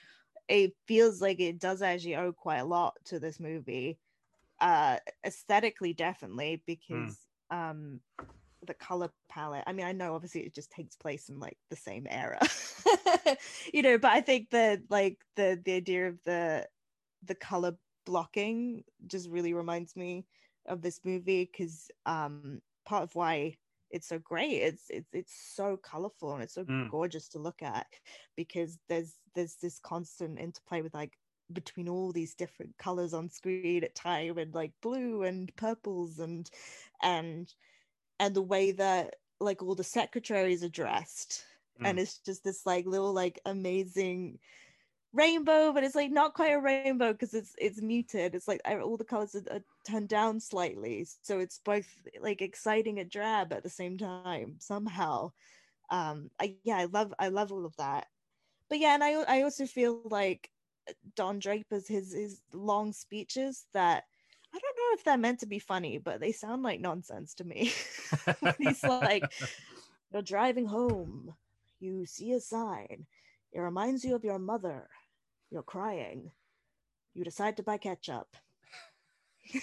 [0.49, 3.99] it feels like it does actually owe quite a lot to this movie.
[4.61, 7.19] Uh aesthetically definitely because
[7.53, 7.71] mm.
[7.71, 8.01] um
[8.67, 9.65] the color palette.
[9.67, 12.41] I mean, I know obviously it just takes place in like the same era,
[13.73, 16.67] you know, but I think that like the the idea of the
[17.25, 17.77] the color
[18.07, 20.27] blocking just really reminds me
[20.67, 23.57] of this movie because um part of why
[23.95, 26.91] it's so great it's it's it's so colorful and it's so mm.
[26.91, 27.87] gorgeous to look at
[28.37, 31.13] because there's there's this constant interplay with like
[31.53, 36.51] between all these different colors on screen at time and like blue and purples and
[37.03, 37.55] and
[38.19, 41.45] and the way that like all the secretaries are dressed
[41.81, 41.89] mm.
[41.89, 44.39] and it's just this like little like amazing
[45.15, 48.35] rainbow but it's like not quite a rainbow because it's it's muted.
[48.35, 51.07] It's like all the colors are, are, turned down slightly.
[51.23, 51.87] So it's both
[52.21, 55.33] like exciting and drab at the same time somehow.
[55.91, 58.07] Um I, yeah i love i love all of that.
[58.69, 60.51] But yeah and i i also feel like
[61.17, 64.05] don draper's his his long speeches that
[64.55, 67.45] I don't know if they're meant to be funny, but they sound like nonsense to
[67.45, 67.73] me.
[68.59, 69.25] he's like,
[70.13, 71.35] You're driving home,
[71.81, 73.05] you see a sign,
[73.53, 74.89] it reminds you of your mother,
[75.55, 76.33] you're crying,
[77.15, 78.27] you decide to buy ketchup.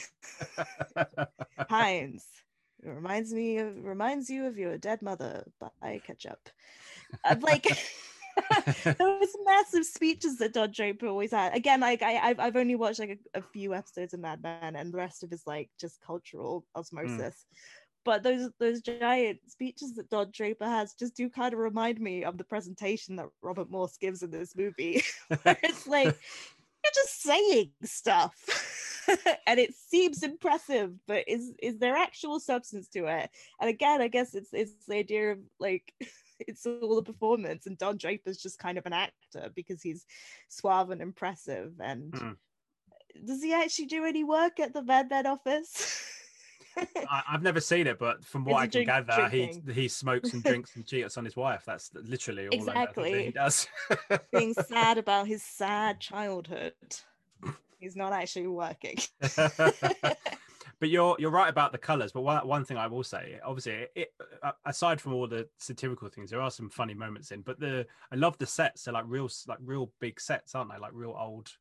[1.69, 2.25] Heinz,
[2.81, 6.39] it reminds me of reminds you of your dead mother, buy ketchup.
[7.25, 7.65] I'm like
[8.85, 11.53] those massive speeches that Don Draper always had.
[11.55, 14.77] Again, like I, I've I've only watched like a, a, few episodes of Mad Men,
[14.77, 17.19] and the rest of is like just cultural osmosis.
[17.19, 17.55] Mm.
[18.03, 22.23] But those those giant speeches that Don Draper has just do kind of remind me
[22.23, 25.03] of the presentation that Robert Morse gives in this movie.
[25.29, 28.33] it's like you're just saying stuff.
[29.47, 33.29] and it seems impressive, but is is there actual substance to it?
[33.59, 35.93] And again, I guess it's it's the idea of like
[36.47, 40.05] it's all a performance and don draper's just kind of an actor because he's
[40.49, 42.35] suave and impressive and mm.
[43.25, 46.03] does he actually do any work at the Mad Men office
[47.09, 49.63] I, have never seen it, but from what I can drink, gather, drinking.
[49.67, 51.63] he he smokes and drinks and cheats on his wife.
[51.65, 53.25] That's literally all exactly.
[53.25, 53.67] he does.
[54.31, 56.73] Being sad about his sad childhood.
[57.79, 58.97] He's not actually working
[60.81, 62.11] but you're you're right about the colors.
[62.11, 64.13] But one one thing I will say, obviously, it,
[64.65, 67.41] aside from all the satirical things, there are some funny moments in.
[67.41, 68.83] But the I love the sets.
[68.83, 70.79] They're like real like real big sets, aren't they?
[70.79, 71.51] Like real old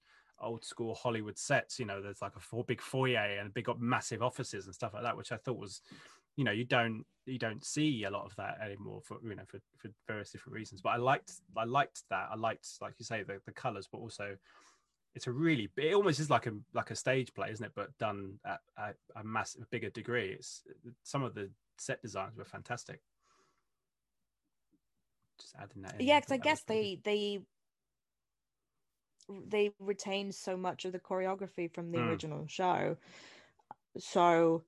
[0.41, 1.79] old school Hollywood sets.
[1.79, 4.95] You know, there's like a four, big foyer and big up massive offices and stuff
[4.95, 5.83] like that, which I thought was,
[6.37, 9.45] you know, you don't you don't see a lot of that anymore for you know
[9.47, 10.81] for, for various different reasons.
[10.81, 12.29] But I liked I liked that.
[12.31, 14.37] I liked like you say the the colors, but also
[15.15, 17.97] it's a really it almost is like a like a stage play isn't it but
[17.99, 20.63] done at, at a massive bigger degree it's
[21.03, 23.01] some of the set designs were fantastic
[25.41, 26.07] just adding that in.
[26.07, 27.41] yeah because i, I guess they they
[29.49, 32.09] they retained so much of the choreography from the mm.
[32.09, 32.97] original show
[33.99, 34.63] so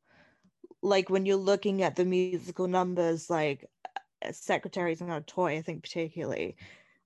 [0.82, 3.68] like when you're looking at the musical numbers like
[4.30, 6.56] secretaries not a toy i think particularly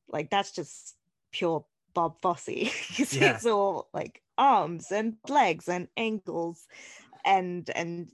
[0.09, 0.97] like that's just
[1.33, 1.65] pure
[1.95, 2.45] Bob Fosse
[2.89, 3.35] because yeah.
[3.35, 6.67] it's all like arms and legs and ankles
[7.25, 8.11] and and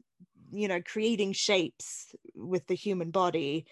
[0.52, 3.66] you know creating shapes with the human body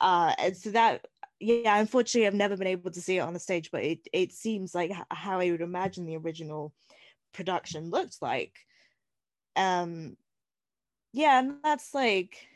[0.00, 1.06] uh and so that
[1.44, 4.32] yeah unfortunately i've never been able to see it on the stage but it it
[4.32, 6.72] seems like how i would imagine the original
[7.32, 8.54] production looked like.
[9.56, 10.16] Um
[11.12, 12.46] yeah and that's like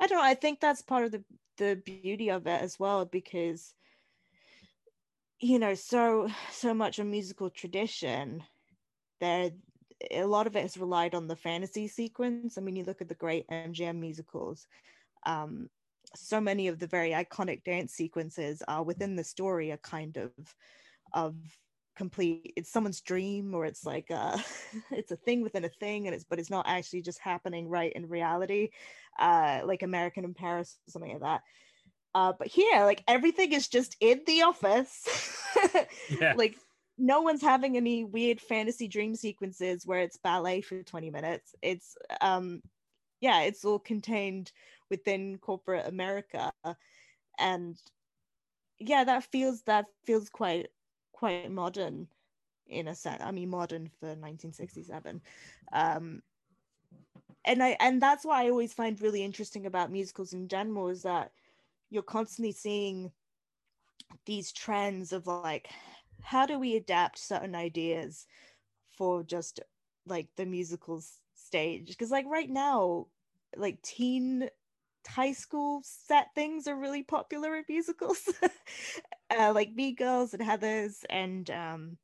[0.00, 1.24] i don't know i think that's part of the
[1.56, 3.74] the beauty of it as well because
[5.40, 8.42] you know so so much of musical tradition
[9.20, 9.50] there
[10.10, 12.58] a lot of it has relied on the fantasy sequence.
[12.58, 14.66] I mean you look at the great mgm musicals
[15.26, 15.68] um,
[16.16, 20.30] so many of the very iconic dance sequences are within the story a kind of
[21.12, 21.34] of
[21.96, 24.42] complete it's someone's dream or it's like a
[24.90, 27.92] it's a thing within a thing and it's but it's not actually just happening right
[27.92, 28.68] in reality
[29.20, 31.40] uh like american in paris or something like that
[32.16, 35.08] uh, but here, like everything is just in the office.
[36.20, 36.34] yeah.
[36.36, 36.56] Like
[36.98, 41.96] no one's having any weird fantasy dream sequences where it's ballet for 20 minutes it's
[42.20, 42.62] um
[43.20, 44.52] yeah it's all contained
[44.94, 46.52] within corporate america.
[47.38, 47.76] And
[48.78, 50.68] yeah that feels that feels quite
[51.12, 52.08] quite modern
[52.66, 53.22] in a sense.
[53.22, 55.20] I mean modern for 1967
[55.72, 56.22] um
[57.44, 61.02] and i and that's what i always find really interesting about musicals in general is
[61.02, 61.32] that
[61.90, 63.12] you're constantly seeing
[64.26, 65.68] these trends of like
[66.22, 68.26] how do we adapt certain ideas
[68.96, 69.60] for just
[70.06, 71.02] like the musical
[71.34, 71.88] stage?
[71.88, 73.06] Because like right now
[73.56, 74.48] like teen
[75.06, 78.28] high school set things are really popular in musicals.
[79.36, 81.96] Uh, like Mean Girls and Heathers and um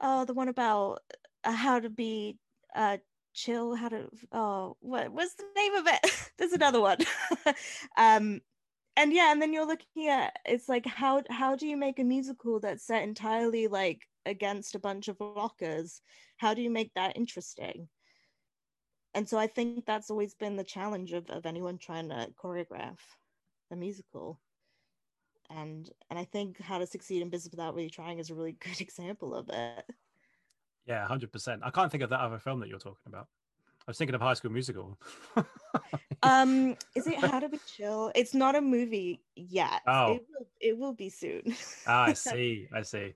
[0.00, 1.00] oh the one about
[1.44, 2.38] uh, how to be
[2.74, 2.96] uh
[3.34, 6.30] chill how to oh what what's the name of it?
[6.38, 6.98] There's another one.
[7.98, 8.40] Um
[8.96, 12.04] and yeah and then you're looking at it's like how how do you make a
[12.04, 16.00] musical that's set entirely like against a bunch of rockers?
[16.38, 17.88] How do you make that interesting
[19.16, 23.00] and so i think that's always been the challenge of, of anyone trying to choreograph
[23.72, 24.40] a musical
[25.50, 28.52] and and i think how to succeed in business without really trying is a really
[28.60, 29.86] good example of it
[30.86, 31.62] Yeah, hundred percent.
[31.64, 33.28] I can't think of that other film that you're talking about.
[33.86, 34.98] I was thinking of High School Musical.
[36.22, 40.14] um is it how to be chill it's not a movie yet Oh.
[40.14, 41.42] it will, it will be soon
[41.86, 42.68] ah, I see.
[42.72, 43.14] I see.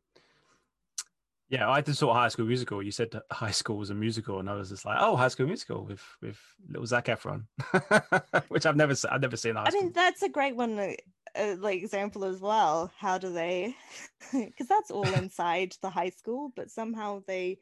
[1.50, 2.80] Yeah, I just thought High School Musical.
[2.82, 5.46] You said High School was a musical, and I was just like, "Oh, High School
[5.48, 7.46] Musical with with little Zac Efron,"
[8.48, 9.56] which I've never I've never seen.
[9.56, 9.82] High I School.
[9.82, 10.92] mean, that's a great one, uh,
[11.34, 12.92] uh, like example as well.
[12.96, 13.74] How do they?
[14.32, 17.58] Because that's all inside the high school, but somehow they,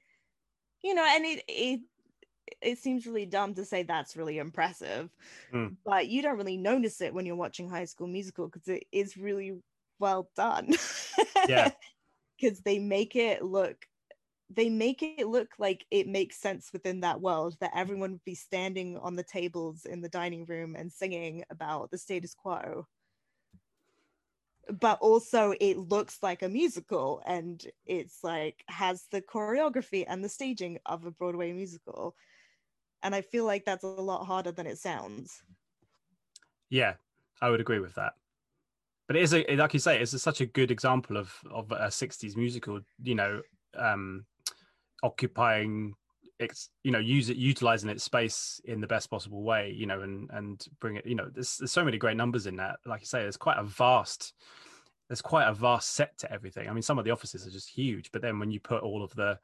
[0.83, 1.81] you know, and it it
[2.63, 5.11] it seems really dumb to say that's really impressive,
[5.53, 5.77] Mm.
[5.85, 9.17] but you don't really notice it when you're watching High School Musical because it is
[9.17, 9.61] really
[10.01, 10.71] well done.
[11.49, 11.73] Yeah.
[12.41, 13.87] Because they make it look.
[14.51, 18.35] They make it look like it makes sense within that world that everyone would be
[18.35, 22.87] standing on the tables in the dining room and singing about the status quo
[24.71, 30.29] but also it looks like a musical and it's like has the choreography and the
[30.29, 32.15] staging of a broadway musical
[33.03, 35.43] and i feel like that's a lot harder than it sounds
[36.71, 36.97] Yeah,
[37.41, 38.15] I would agree with that.
[39.09, 41.73] But it is a like you say, it's a, such a good example of of
[41.73, 42.81] a '60s musical.
[43.03, 43.43] You know,
[43.77, 44.27] um,
[45.03, 45.95] occupying
[46.39, 49.75] its you know use it utilizing its space in the best possible way.
[49.77, 51.07] You know, and and bring it.
[51.07, 52.77] You know, there's there's so many great numbers in that.
[52.87, 54.35] Like you say, there's quite a vast
[55.09, 56.69] there's quite a vast set to everything.
[56.69, 59.03] I mean, some of the offices are just huge, but then when you put all
[59.03, 59.39] of the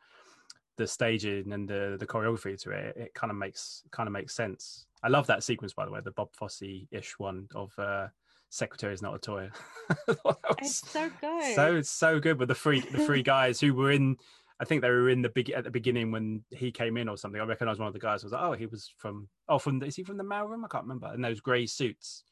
[0.77, 4.35] the staging and the the choreography to it, it kind of makes kind of makes
[4.35, 4.87] sense.
[5.03, 8.09] I love that sequence, by the way, the Bob Fosse ish one of uh,
[8.55, 9.51] "Secretary is not a toy."
[10.59, 13.91] It's so good so it's so good with the three the three guys who were
[13.91, 14.17] in.
[14.61, 17.17] I think they were in the big at the beginning when he came in or
[17.17, 17.41] something.
[17.41, 18.23] I recognized one of the guys.
[18.23, 20.65] I was like, oh, he was from oh from is he from the mailroom?
[20.65, 21.13] I can't remember.
[21.13, 22.23] In those grey suits.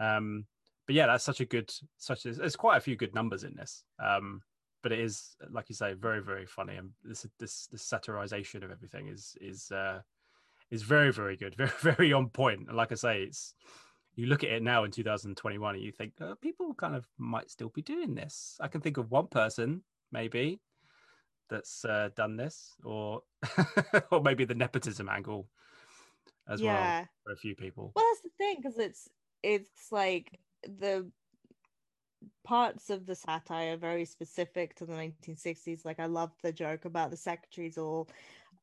[0.00, 0.46] Um,
[0.86, 3.54] but yeah, that's such a good such as there's quite a few good numbers in
[3.54, 3.84] this.
[4.02, 4.42] Um,
[4.82, 8.70] but it is like you say, very very funny, and this this this satirization of
[8.70, 10.00] everything is is uh,
[10.70, 12.68] is very very good, very very on point.
[12.68, 13.54] And like I say, it's
[14.18, 17.50] you look at it now in 2021 and you think uh, people kind of might
[17.50, 18.56] still be doing this.
[18.60, 20.60] I can think of one person maybe
[21.48, 23.22] that's uh, done this, or
[24.10, 25.48] or maybe the nepotism angle
[26.48, 27.92] as well for a few people.
[27.94, 29.08] well that's the thing because it's
[29.42, 31.10] it's like the
[32.44, 36.84] parts of the satire are very specific to the 1960s like i love the joke
[36.84, 38.08] about the secretaries all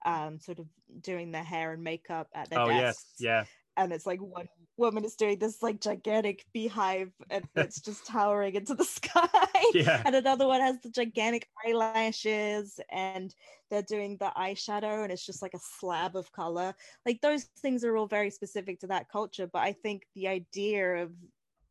[0.06, 0.68] um sort of
[1.02, 3.46] doing their hair and makeup at their Oh yes, desks yeah,
[3.78, 8.56] and it's like one woman is doing this like gigantic beehive and it's just towering
[8.56, 9.28] into the sky
[9.74, 10.02] Yeah.
[10.06, 13.34] and another one has the gigantic eyelashes and
[13.70, 16.74] they're doing the eyeshadow and it's just like a slab of color
[17.06, 21.04] like those things are all very specific to that culture but i think the idea
[21.04, 21.12] of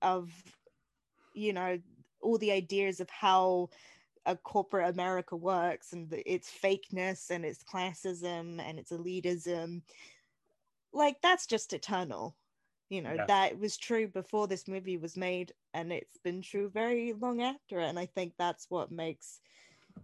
[0.03, 0.31] of
[1.35, 1.79] you know
[2.23, 3.69] all the ideas of how
[4.27, 9.83] a corporate america works and the, its fakeness and its classism and its elitism
[10.93, 12.37] like that's just eternal
[12.90, 13.27] you know Yeah.
[13.27, 17.81] that was true before this movie was made and it's been true very long after
[17.81, 19.40] it and i think that's what makes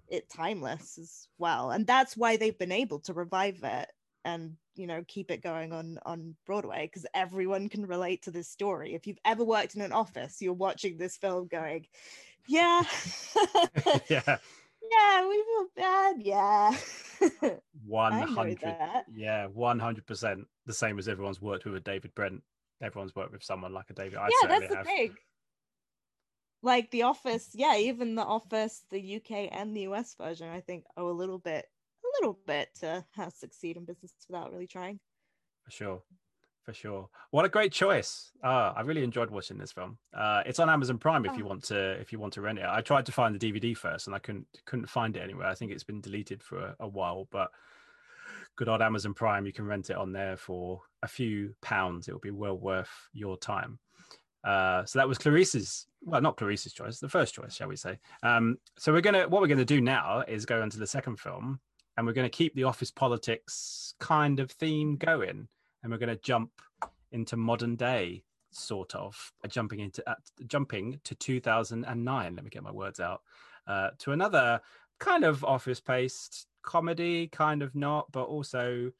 [0.08, 3.88] it timeless as well and that's why they've been able to revive it
[4.24, 8.48] and you know keep it going on on broadway because everyone can relate to this
[8.48, 11.86] story if you've ever worked in an office you're watching this film going
[12.48, 12.82] yeah
[14.08, 14.22] yeah,
[14.90, 16.76] yeah we feel bad yeah
[17.86, 18.58] one hundred.
[19.14, 20.46] Yeah, one hundred percent.
[20.66, 22.42] The same as everyone's worked with a David Brent.
[22.82, 24.18] Everyone's worked with someone like a David.
[24.18, 24.86] I yeah certainly that's the have.
[24.86, 25.16] thing
[26.62, 30.84] like The Office, yeah, even The Office, the UK and the US version, I think
[30.96, 31.64] owe a little bit,
[32.04, 35.00] a little bit to how to succeed in business without really trying.
[35.64, 36.02] For sure.
[36.64, 37.08] For sure.
[37.30, 38.30] What a great choice.
[38.44, 39.96] Uh, I really enjoyed watching this film.
[40.12, 41.48] Uh, it's on Amazon Prime if you Oh.
[41.48, 42.66] want to if you want to rent it.
[42.66, 45.46] I tried to find the DVD first and I couldn't couldn't find it anywhere.
[45.46, 47.50] I think it's been deleted for a, a while, but
[48.60, 52.06] good old Amazon Prime, you can rent it on there for a few pounds.
[52.06, 53.78] It will be well worth your time.
[54.44, 57.98] Uh, so that was Clarice's, well, not Clarice's choice, the first choice, shall we say?
[58.22, 61.58] Um, so we're gonna, what we're gonna do now is go into the second film,
[61.96, 65.48] and we're gonna keep the office politics kind of theme going,
[65.82, 66.50] and we're gonna jump
[67.12, 72.36] into modern day, sort of, jumping into uh, jumping to 2009.
[72.36, 73.22] Let me get my words out.
[73.66, 74.60] Uh, to another
[74.98, 78.90] kind of office-paced comedy, kind of not, but also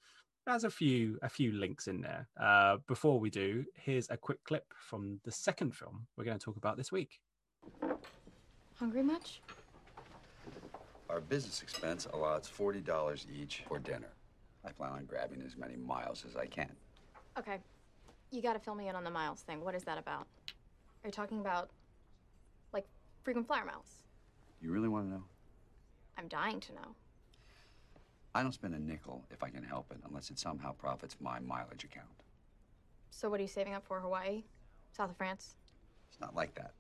[0.47, 2.29] there's a few a few links in there.
[2.41, 6.45] Uh, before we do, here's a quick clip from the second film we're going to
[6.45, 7.21] talk about this week.
[8.75, 9.43] Hungry much?
[11.11, 14.13] Our business expense allows $40 each for dinner.
[14.65, 16.71] I plan on grabbing as many miles as I can.
[17.39, 17.59] Okay.
[18.31, 19.61] You gotta fill me in on the miles thing.
[19.65, 20.27] What is that about?
[21.03, 21.71] Are you talking about,
[22.73, 22.87] like,
[23.23, 24.05] frequent flyer miles?
[24.61, 25.25] You really want to know?
[26.17, 26.95] I'm dying to know.
[28.35, 31.41] I don't spend a nickel if I can help it unless it somehow profits my
[31.41, 32.07] mileage account.
[33.11, 33.99] So, what are you saving up for?
[34.01, 34.45] Hawaii?
[34.97, 35.57] South of France?
[36.11, 36.73] It's not like that.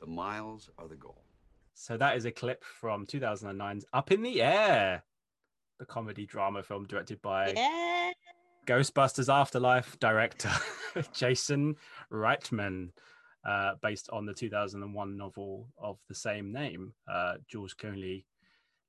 [0.00, 1.22] The miles are the goal.
[1.74, 5.02] So that is a clip from 2009's Up in the Air,
[5.78, 8.12] the comedy drama film directed by Yeah.
[8.66, 10.50] Ghostbusters Afterlife director
[11.12, 11.76] Jason
[12.12, 12.90] Reitman,
[13.48, 16.92] uh, based on the 2001 novel of the same name.
[17.10, 18.24] Uh, George Clooney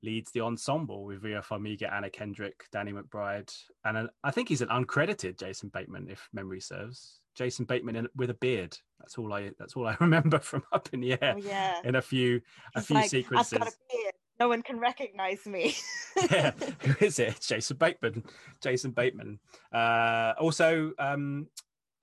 [0.03, 3.53] leads the ensemble with Vera Farmiga, Anna Kendrick, Danny McBride,
[3.85, 7.19] and an, I think he's an uncredited Jason Bateman, if memory serves.
[7.35, 8.77] Jason Bateman in, with a beard.
[8.99, 9.51] That's all I.
[9.57, 11.35] That's all I remember from Up in the Air.
[11.37, 11.79] Oh, yeah.
[11.83, 12.41] In a few,
[12.75, 13.53] a He's few like, sequences.
[13.53, 14.13] I've got a beard.
[14.39, 15.75] No one can recognize me.
[16.31, 17.39] yeah, who is it?
[17.41, 18.23] Jason Bateman.
[18.61, 19.39] Jason Bateman.
[19.73, 21.47] Uh, also, um,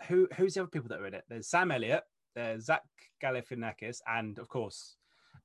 [0.06, 1.24] who who's the other people that are in it?
[1.28, 2.82] There's Sam Elliott, there's Zach
[3.22, 4.96] Galifianakis, and of course,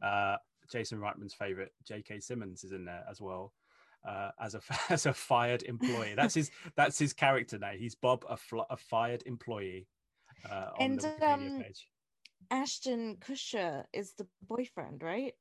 [0.02, 0.36] uh,
[0.72, 2.20] Jason Reitman's favorite, J.K.
[2.20, 3.54] Simmons, is in there as well.
[4.08, 7.72] Uh, as a as a fired employee, that's his that's his character now.
[7.78, 9.88] He's Bob, a, fl- a fired employee.
[10.50, 11.64] Uh, And, um.
[12.50, 15.34] Ashton Kutcher is the boyfriend, right?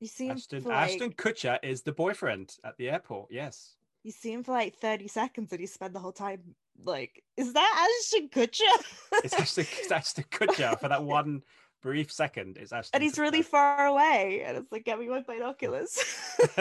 [0.00, 3.28] You see him Ashton, like, Ashton Kutcher is the boyfriend at the airport.
[3.30, 3.74] Yes.
[4.04, 6.40] you see him for like 30 seconds and you spend the whole time
[6.84, 8.84] like, is that Ashton Kutcher?
[9.24, 11.42] It's Ashton, it's Ashton Kutcher for that one
[11.82, 12.56] brief second.
[12.58, 12.96] It's Ashton.
[12.96, 14.42] and he's really far away.
[14.44, 15.98] And it's like, get me my binoculars.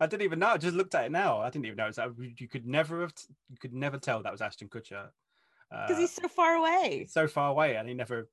[0.00, 0.48] I didn't even know.
[0.48, 1.40] I just looked at it now.
[1.40, 1.86] I didn't even know.
[1.86, 1.98] Was,
[2.38, 3.12] you could never have.
[3.50, 5.08] You could never tell that was Ashton Kutcher.
[5.70, 7.06] Because Uh, he's so far away.
[7.08, 8.28] so far away, and he never.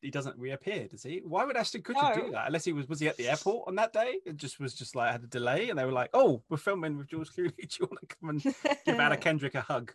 [0.00, 1.22] He doesn't reappear, does he?
[1.24, 2.46] Why would Ashton Kutcher do that?
[2.46, 2.88] Unless he was.
[2.88, 4.18] Was he at the airport on that day?
[4.26, 6.96] It just was just like had a delay, and they were like, "Oh, we're filming
[6.98, 7.56] with George Clooney.
[7.56, 9.92] Do you want to come and give Anna Kendrick a hug?"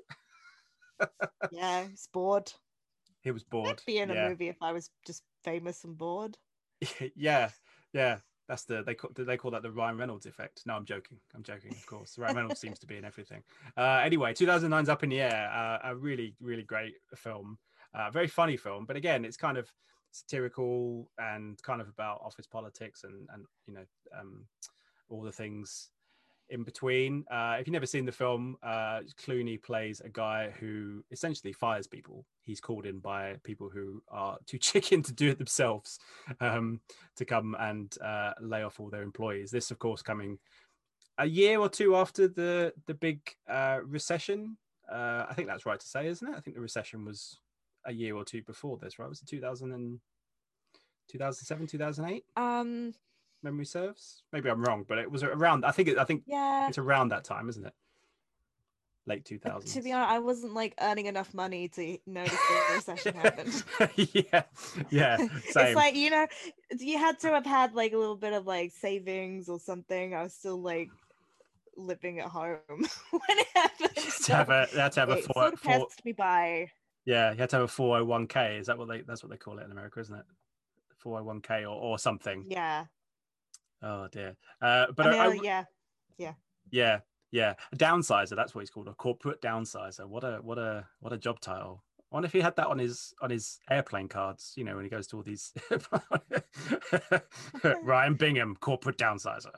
[1.51, 2.51] yeah, he's bored.
[3.30, 3.69] He was bored.
[3.69, 4.25] I'd be in yeah.
[4.25, 6.36] a movie if I was just famous and bored.
[7.15, 7.49] yeah,
[7.93, 8.17] yeah.
[8.47, 10.63] That's the they call they call that the Ryan Reynolds effect.
[10.65, 11.19] No, I'm joking.
[11.36, 11.71] I'm joking.
[11.71, 13.43] Of course, Ryan Reynolds seems to be in everything.
[13.77, 17.59] Uh, anyway, 2009's Up in the Air, uh, a really really great film,
[17.93, 18.86] uh, very funny film.
[18.86, 19.71] But again, it's kind of
[20.09, 23.86] satirical and kind of about office politics and and you know
[24.19, 24.45] um,
[25.09, 25.91] all the things
[26.49, 27.25] in between.
[27.29, 31.87] Uh, if you've never seen the film, uh, Clooney plays a guy who essentially fires
[31.87, 32.25] people.
[32.43, 35.99] He's called in by people who are too chicken to do it themselves
[36.39, 36.79] um,
[37.15, 39.51] to come and uh, lay off all their employees.
[39.51, 40.39] This, of course, coming
[41.17, 44.57] a year or two after the the big uh, recession.
[44.91, 46.35] Uh, I think that's right to say, isn't it?
[46.35, 47.39] I think the recession was
[47.85, 49.07] a year or two before this, right?
[49.07, 49.99] Was it 2000 and
[51.09, 52.23] 2007, 2008?
[52.35, 52.93] Um,
[53.41, 54.23] Memory serves.
[54.33, 55.65] Maybe I'm wrong, but it was around.
[55.65, 56.67] I think it, I think yeah.
[56.67, 57.73] it's around that time, isn't it?
[59.05, 59.73] Late 2000s.
[59.73, 63.63] To be honest, I wasn't like earning enough money to notice the recession happened.
[64.13, 64.43] yeah,
[64.91, 65.17] yeah,
[65.49, 65.67] same.
[65.67, 66.27] It's like you know,
[66.77, 70.13] you had to have had like a little bit of like savings or something.
[70.13, 70.89] I was still like
[71.75, 72.59] living at home
[73.11, 73.95] when it happened.
[73.95, 76.69] to have a, they had to have a four, sort of four, passed me by.
[77.05, 78.59] yeah, you had to have a 401k.
[78.59, 79.01] Is that what they?
[79.01, 80.25] That's what they call it in America, isn't it?
[81.03, 82.45] 401k or, or something.
[82.47, 82.85] Yeah,
[83.82, 84.36] Oh dear.
[84.61, 85.43] Uh, but I I, mean, I-
[86.17, 86.34] yeah,
[86.71, 86.99] yeah,
[87.32, 88.36] yeah, a downsizer.
[88.36, 90.05] That's what he's called, a corporate downsizer.
[90.05, 91.84] What a what a what a job title.
[92.11, 94.53] I wonder if he had that on his on his airplane cards.
[94.55, 95.53] You know, when he goes to all these.
[97.84, 99.53] Ryan Bingham, corporate downsizer.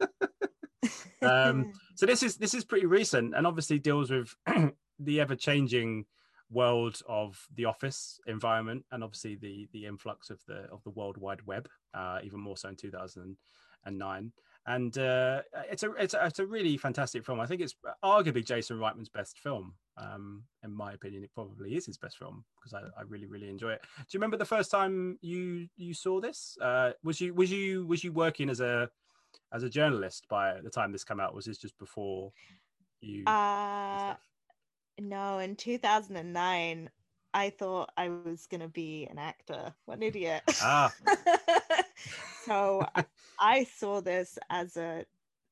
[1.22, 4.34] um, so this is this is pretty recent, and obviously deals with
[4.98, 6.06] the ever changing
[6.50, 11.16] world of the office environment and obviously the the influx of the of the world
[11.16, 14.32] wide web uh, even more so in 2009
[14.66, 17.38] and uh, it's a it's a it's a really fantastic film.
[17.38, 19.74] I think it's arguably jason reitman's best film.
[19.96, 23.48] Um, in my opinion it probably is his best film because I, I really really
[23.48, 23.82] enjoy it.
[23.82, 26.58] Do you remember the first time you you saw this?
[26.60, 28.90] Uh, was you was you was you working as a
[29.52, 31.34] as a journalist by the time this came out?
[31.34, 32.32] Was this just before
[33.00, 34.14] you Uh,
[35.00, 36.90] no, in 2009,
[37.34, 39.74] I thought I was going to be an actor.
[39.84, 40.42] What an idiot.
[40.62, 40.92] ah
[42.44, 43.04] so I-
[43.38, 45.04] I saw this as a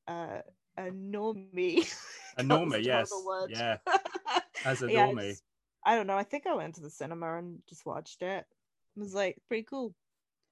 [0.06, 0.42] a,
[0.78, 1.92] a normie.
[2.38, 3.12] a normie yes
[3.48, 3.76] yeah
[4.64, 5.36] as a Yeah, normie
[5.86, 6.16] I don't know.
[6.16, 8.46] I think I went to the cinema and just watched it.
[8.96, 9.94] It was like pretty cool.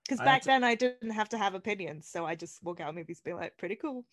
[0.05, 2.91] Because back to- then I didn't have to have opinions, so I just walk out
[2.91, 4.05] of movies being like, pretty cool.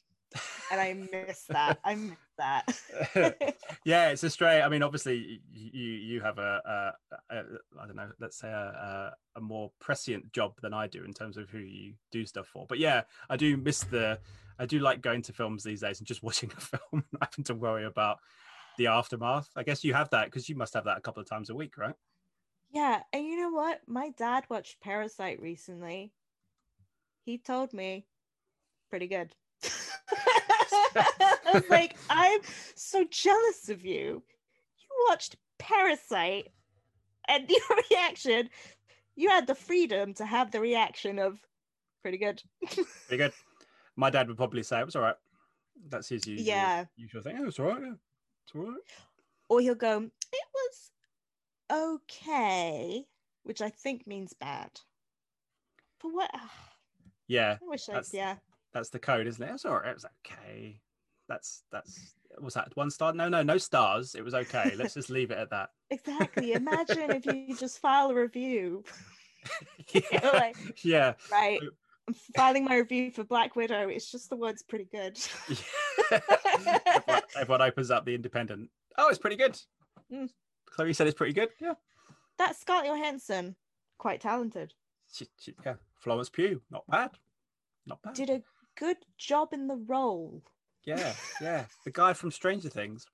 [0.71, 1.79] And I miss that.
[1.83, 2.65] I miss that.
[3.85, 6.93] yeah it's a straight i mean obviously you you have a,
[7.29, 7.43] a, a
[7.81, 11.13] i don't know let's say a, a, a more prescient job than i do in
[11.13, 14.17] terms of who you do stuff for but yeah i do miss the
[14.57, 17.43] i do like going to films these days and just watching a film and having
[17.43, 18.19] to worry about
[18.77, 21.27] the aftermath i guess you have that because you must have that a couple of
[21.27, 21.95] times a week right
[22.71, 23.81] yeah, and you know what?
[23.87, 26.13] My dad watched Parasite recently.
[27.25, 28.05] He told me
[28.89, 29.33] pretty good.
[30.95, 32.39] I was like, I'm
[32.75, 34.23] so jealous of you.
[34.77, 36.47] You watched Parasite
[37.27, 38.49] and your reaction,
[39.15, 41.39] you had the freedom to have the reaction of
[42.01, 42.41] pretty good.
[43.07, 43.33] pretty good
[43.95, 45.15] my dad would probably say it was all right
[45.89, 46.85] that's his usual, Yeah.
[46.95, 47.91] usual thing oh, it's all right yeah
[48.45, 48.79] it's all right
[49.49, 50.47] or he'll go, it
[51.71, 53.03] was okay,
[53.43, 54.69] which I think means bad.
[56.01, 56.31] But what?
[57.27, 57.57] yeah.
[57.61, 58.35] I wish I, yeah.
[58.79, 59.51] That's the code, isn't it?
[59.53, 59.89] It's all right.
[59.89, 60.79] It was okay.
[61.27, 63.11] That's that's was that one star?
[63.13, 64.15] No, no, no stars.
[64.15, 64.73] It was okay.
[64.77, 65.69] Let's just leave it at that.
[65.91, 66.53] Exactly.
[66.53, 68.83] Imagine if you just file a review,
[69.91, 70.29] yeah.
[70.33, 71.13] like- yeah.
[71.31, 71.59] right?
[72.07, 73.87] I'm filing my review for Black Widow.
[73.89, 75.17] It's just the words pretty good.
[76.11, 78.69] everyone, everyone opens up the Independent.
[78.99, 79.59] Oh, it's pretty good.
[80.13, 80.29] Mm.
[80.67, 81.49] Chloe said it's pretty good.
[81.59, 81.73] Yeah.
[82.37, 83.55] That's Scarlett Johansson,
[83.97, 84.73] quite talented.
[85.11, 85.75] She, she, yeah.
[85.99, 87.11] Florence Pugh, not bad.
[87.87, 88.13] Not bad.
[88.13, 88.41] Did a
[88.79, 90.41] good job in the role.
[90.85, 91.65] Yeah, yeah.
[91.85, 93.05] The guy from Stranger Things.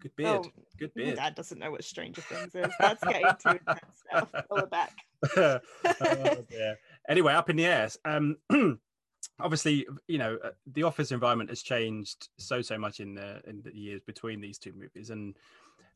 [0.00, 0.46] Good beard.
[0.46, 1.16] Oh, Good beard.
[1.16, 2.72] dad doesn't know what Stranger Things is.
[2.78, 4.28] That's getting too intense now.
[4.48, 4.92] Pull it back.
[5.36, 6.44] oh.
[7.08, 7.88] Anyway, up in the air.
[8.04, 8.36] Um,
[9.40, 13.62] obviously, you know, uh, the office environment has changed so so much in the in
[13.62, 15.34] the years between these two movies, and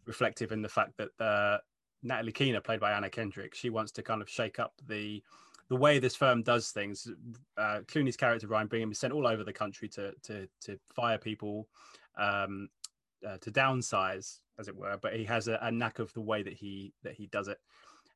[0.06, 1.58] reflective in the fact that uh,
[2.02, 5.22] Natalie Keener, played by Anna Kendrick, she wants to kind of shake up the
[5.70, 7.08] the way this firm does things.
[7.56, 11.18] Uh, Clooney's character Ryan Bingham is sent all over the country to to to fire
[11.18, 11.68] people.
[12.18, 12.68] Um,
[13.26, 16.42] uh, to downsize, as it were, but he has a, a knack of the way
[16.42, 17.58] that he that he does it.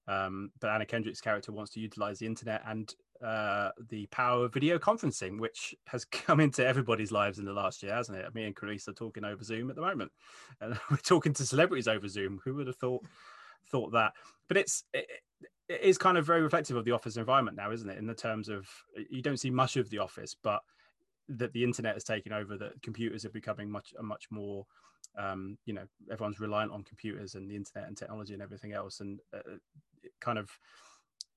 [0.06, 4.52] Um, but Anna Kendrick's character wants to utilize the internet and uh, the power of
[4.52, 8.34] video conferencing, which has come into everybody's lives in the last year, hasn't it?
[8.34, 10.12] Me and Carissa are talking over Zoom at the moment,
[10.60, 12.40] and we're talking to celebrities over Zoom.
[12.44, 13.04] Who would have thought
[13.66, 14.12] thought that?
[14.48, 15.06] But it's it,
[15.68, 17.98] it is kind of very reflective of the office environment now, isn't it?
[17.98, 18.68] In the terms of
[19.10, 20.60] you don't see much of the office, but
[21.28, 24.66] that the internet has taken over, that computers are becoming much much more
[25.16, 29.00] um, you know everyone's reliant on computers and the internet and technology and everything else
[29.00, 29.56] and uh,
[30.20, 30.50] kind of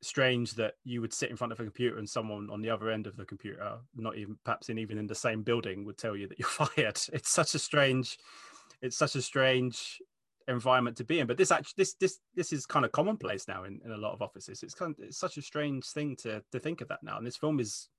[0.01, 2.89] strange that you would sit in front of a computer and someone on the other
[2.89, 6.15] end of the computer not even perhaps in even in the same building would tell
[6.15, 8.17] you that you're fired it's such a strange
[8.81, 9.99] it's such a strange
[10.47, 11.27] environment to be in.
[11.27, 14.13] But this actually this this this is kind of commonplace now in, in a lot
[14.13, 14.63] of offices.
[14.63, 17.17] It's kind of it's such a strange thing to to think of that now.
[17.17, 17.89] And this film is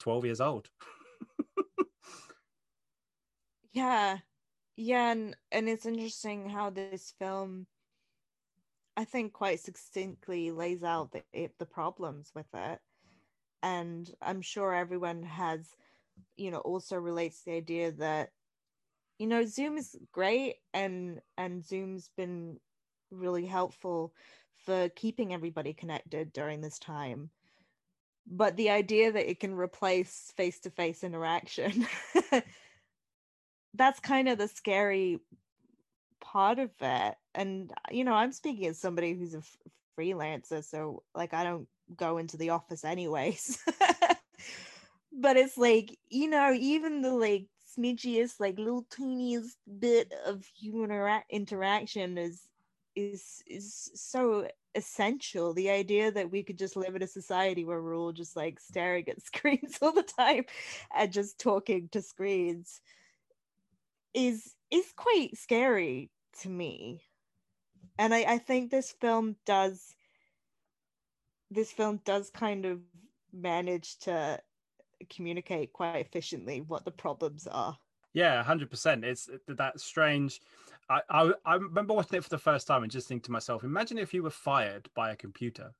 [0.00, 0.68] 12 years old.
[3.74, 4.18] Yeah,
[4.76, 7.66] yeah, and and it's interesting how this film,
[8.96, 12.78] I think, quite succinctly lays out the it, the problems with it,
[13.64, 15.68] and I'm sure everyone has,
[16.36, 18.30] you know, also relates the idea that,
[19.18, 22.58] you know, Zoom is great, and and Zoom's been
[23.10, 24.12] really helpful
[24.64, 27.30] for keeping everybody connected during this time.
[28.26, 31.86] But the idea that it can replace face to face interaction
[33.74, 35.18] that's kind of the scary
[36.20, 39.56] part of it and you know i'm speaking as somebody who's a f-
[39.98, 43.58] freelancer so like i don't go into the office anyways
[45.12, 47.46] but it's like you know even the like
[47.76, 52.48] smidgiest like little teeniest bit of human intera- interaction is
[52.96, 55.54] is is so essential.
[55.54, 58.60] The idea that we could just live in a society where we're all just like
[58.60, 60.44] staring at screens all the time
[60.96, 62.80] and just talking to screens
[64.14, 66.10] is is quite scary
[66.40, 67.02] to me.
[67.98, 69.94] And I, I think this film does
[71.50, 72.80] this film does kind of
[73.32, 74.40] manage to
[75.06, 77.78] communicate quite efficiently what the problems are.
[78.14, 79.04] Yeah, hundred percent.
[79.04, 80.40] It's that strange.
[80.88, 83.64] I, I I remember watching it for the first time and just thinking to myself,
[83.64, 85.72] imagine if you were fired by a computer,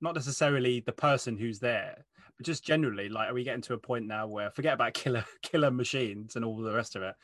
[0.00, 3.08] not necessarily the person who's there, but just generally.
[3.08, 6.44] Like, are we getting to a point now where forget about killer killer machines and
[6.44, 7.14] all the rest of it?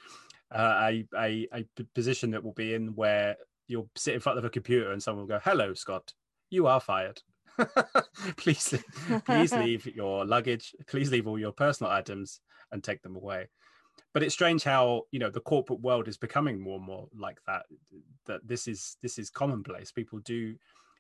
[0.51, 4.45] Uh, a, a a position that will be in where you'll sit in front of
[4.45, 6.13] a computer and someone will go, "Hello, Scott,
[6.51, 7.23] you are fired."
[8.37, 8.75] please,
[9.25, 10.75] please leave your luggage.
[10.87, 12.41] Please leave all your personal items
[12.73, 13.49] and take them away.
[14.15, 17.39] But it's strange how you know the corporate world is becoming more and more like
[17.47, 17.67] that.
[18.27, 19.93] That this is this is commonplace.
[19.93, 20.55] People do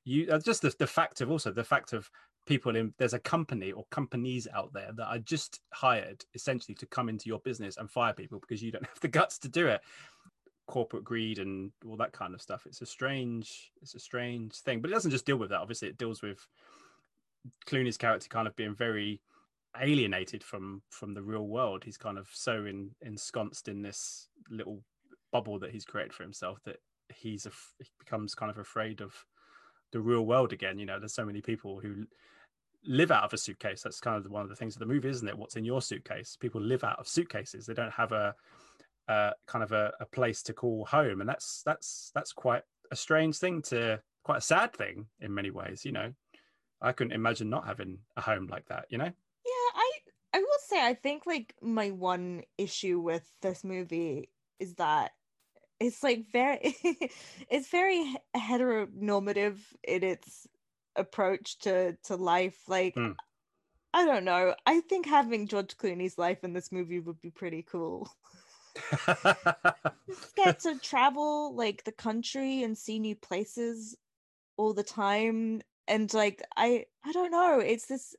[0.04, 2.10] you uh, just the, the fact of also the fact of
[2.46, 6.86] people in there's a company or companies out there that are just hired essentially to
[6.86, 9.66] come into your business and fire people because you don't have the guts to do
[9.66, 9.80] it
[10.68, 12.66] corporate greed and all that kind of stuff.
[12.66, 15.60] It's a strange, it's a strange thing, but it doesn't just deal with that.
[15.60, 16.46] Obviously, it deals with
[17.66, 19.20] Clooney's character kind of being very
[19.80, 21.82] alienated from from the real world.
[21.84, 24.82] He's kind of so in, ensconced in this little
[25.32, 26.76] bubble that he's created for himself that
[27.14, 29.14] he's a, he becomes kind of afraid of
[29.92, 30.78] the real world again.
[30.78, 32.06] You know, there's so many people who
[32.84, 33.82] live out of a suitcase.
[33.82, 35.36] That's kind of one of the things of the movie, isn't it?
[35.36, 36.36] What's in your suitcase?
[36.38, 37.66] People live out of suitcases.
[37.66, 38.34] They don't have a
[39.08, 42.96] uh, kind of a, a place to call home, and that's that's that's quite a
[42.96, 45.84] strange thing to quite a sad thing in many ways.
[45.84, 46.12] You know,
[46.80, 48.86] I couldn't imagine not having a home like that.
[48.90, 49.04] You know.
[49.04, 49.90] Yeah, I
[50.34, 55.12] I will say I think like my one issue with this movie is that
[55.80, 56.58] it's like very
[57.50, 60.46] it's very heteronormative in its
[60.96, 63.14] approach to to life like Mm.
[63.94, 67.62] i don't know i think having george clooney's life in this movie would be pretty
[67.62, 68.10] cool
[70.36, 73.96] get to travel like the country and see new places
[74.56, 75.62] all the time.
[75.86, 78.14] And like i i don't know it's this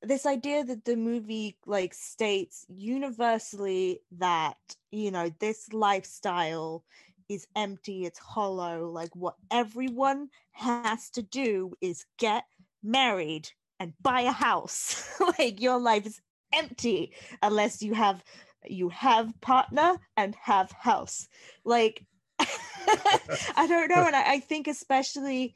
[0.00, 4.56] this idea that the movie like states universally that
[4.90, 6.84] you know this lifestyle
[7.28, 12.44] is empty it's hollow like what everyone has to do is get
[12.82, 13.50] married
[13.80, 15.04] and buy a house.
[15.38, 16.20] Like your life is
[16.52, 17.12] empty
[17.42, 18.24] unless you have
[18.70, 21.28] you have partner and have house.
[21.64, 22.04] Like
[23.56, 25.54] i don't know and I, I think especially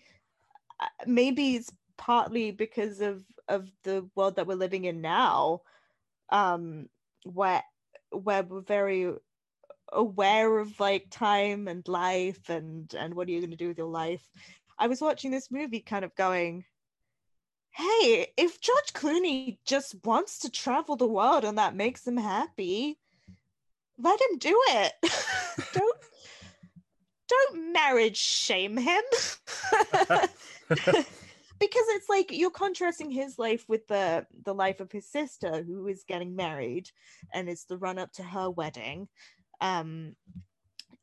[0.81, 5.63] uh, maybe it's partly because of of the world that we're living in now
[6.31, 6.89] um
[7.25, 7.63] where
[8.11, 9.13] where we're very
[9.93, 13.79] aware of like time and life and and what are you going to do with
[13.79, 14.27] your life.
[14.79, 16.65] I was watching this movie kind of going
[17.75, 22.99] hey if george clooney just wants to travel the world and that makes him happy
[24.03, 24.93] let him do it
[25.73, 25.99] don't
[27.29, 29.03] don't marriage shame him
[30.69, 35.87] because it's like you're contrasting his life with the the life of his sister who
[35.87, 36.91] is getting married
[37.33, 39.09] and it's the run up to her wedding
[39.61, 40.15] um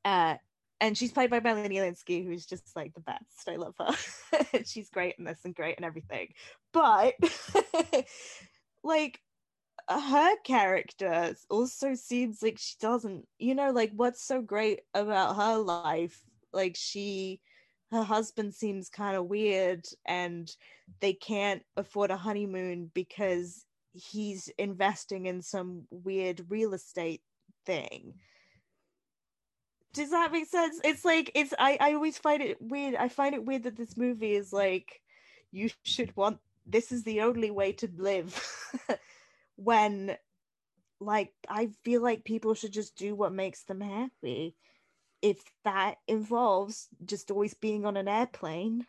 [0.05, 0.35] uh
[0.81, 3.49] and she's played by Melanie Lynskey, who's just like the best.
[3.49, 4.63] I love her.
[4.65, 6.29] she's great in this and great in everything.
[6.71, 7.15] But
[8.83, 9.19] like
[9.89, 15.57] her character also seems like she doesn't, you know, like what's so great about her
[15.57, 16.21] life?
[16.53, 17.41] Like she
[17.91, 20.55] her husband seems kind of weird and
[20.99, 27.21] they can't afford a honeymoon because he's investing in some weird real estate
[27.65, 28.13] thing
[29.93, 33.33] does that make sense it's like it's i i always find it weird i find
[33.33, 35.01] it weird that this movie is like
[35.51, 36.37] you should want
[36.67, 38.39] this is the only way to live
[39.59, 40.15] when
[40.99, 44.55] like i feel like people should just do what makes them happy
[45.21, 48.85] if that involves just always being on an airplane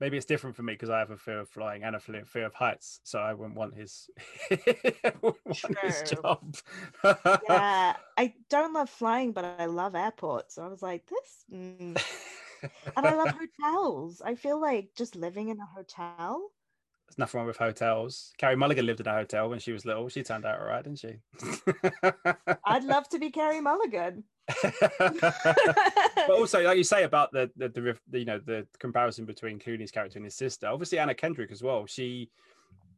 [0.00, 2.24] Maybe it's different for me because I have a fear of flying and a fear
[2.24, 4.08] fear of heights, so I wouldn't want his,
[4.48, 6.54] wouldn't want his job.
[7.48, 12.00] yeah i don't love flying but i love airports so i was like this mm.
[12.96, 16.50] and i love hotels i feel like just living in a hotel
[17.08, 18.32] There's nothing wrong with hotels.
[18.36, 20.08] Carey Mulligan lived in a hotel when she was little.
[20.08, 21.16] She turned out all right, didn't she?
[22.66, 24.24] i'd love to be carey mulligan
[25.02, 29.58] but also, like you say about the, the the the, you know the comparison between
[29.58, 30.66] Clooney's character and his sister.
[30.66, 31.86] Obviously, Anna Kendrick as well.
[31.86, 32.30] She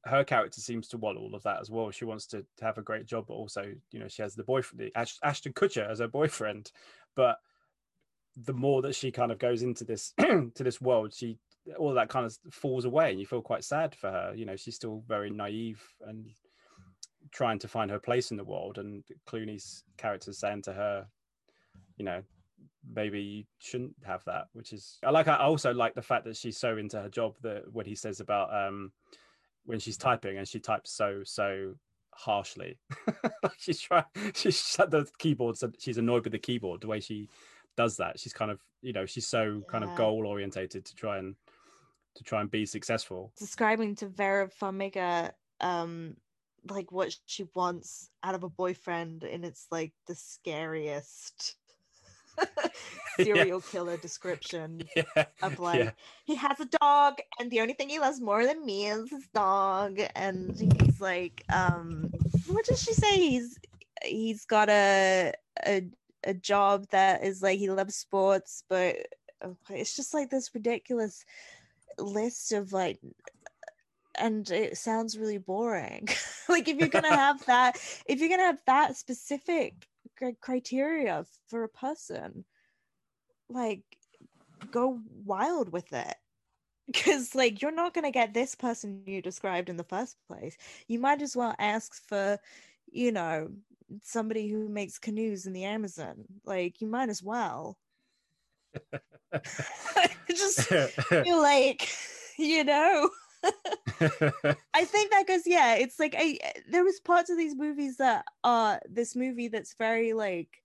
[0.05, 1.91] her character seems to want all of that as well.
[1.91, 4.45] She wants to, to have a great job, but also you know she has the
[4.45, 6.71] boyfriend, Ash- Ashton Kutcher as her boyfriend.
[7.17, 7.39] But
[8.37, 11.39] the more that she kind of goes into this to this world, she
[11.79, 14.33] all that kind of falls away, and you feel quite sad for her.
[14.35, 16.27] You know, she's still very naive and
[17.33, 18.79] trying to find her place in the world.
[18.79, 21.07] And Clooney's character saying to her,
[21.97, 22.23] you know,
[22.95, 26.37] maybe you shouldn't have that which is i like i also like the fact that
[26.37, 28.91] she's so into her job that what he says about um
[29.65, 31.75] when she's typing and she types so so
[32.15, 32.79] harshly
[33.59, 34.05] she's trying
[34.35, 37.29] she's at the keyboard so she's annoyed with the keyboard the way she
[37.77, 41.19] does that she's kind of you know she's so kind of goal orientated to try
[41.19, 41.37] and
[42.21, 43.33] to try and be successful.
[43.39, 46.17] Describing to Vera Farmiga um
[46.69, 51.57] like what she wants out of a boyfriend and it's like the scariest
[53.17, 55.25] serial killer description yeah.
[55.43, 55.91] of like yeah.
[56.25, 59.27] he has a dog and the only thing he loves more than me is his
[59.35, 62.11] dog and he's like um
[62.47, 63.17] what does she say?
[63.17, 63.59] He's
[64.05, 65.33] he's got a
[65.67, 65.83] a,
[66.25, 68.97] a job that is like he loves sports but
[69.43, 71.25] uh, it's just like this ridiculous
[71.99, 72.99] list of like
[74.19, 76.09] and it sounds really boring.
[76.49, 79.87] Like if you're gonna have that if you're gonna have that specific
[80.41, 82.45] criteria for a person
[83.49, 83.83] like
[84.71, 86.15] go wild with it.
[86.87, 90.57] Because like you're not going to get this person you described in the first place.
[90.89, 92.37] You might as well ask for
[92.91, 93.51] you know
[94.03, 96.25] somebody who makes canoes in the amazon.
[96.45, 97.79] Like you might as well
[100.29, 100.63] just
[101.09, 101.89] feel like
[102.39, 103.11] you know?
[104.75, 108.25] I think that goes, yeah, it's like I there was parts of these movies that
[108.45, 110.63] are this movie that's very like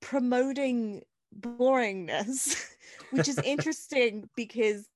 [0.00, 1.02] promoting
[1.40, 2.70] boringness,
[3.10, 4.88] which is interesting because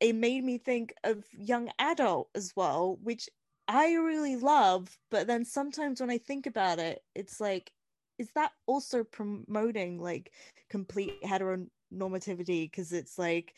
[0.00, 3.28] it made me think of young adult as well, which
[3.68, 7.72] I really love, but then sometimes when I think about it, it's like,
[8.18, 10.32] is that also promoting like
[10.72, 12.70] complete heteronormativity?
[12.70, 13.54] Because it's like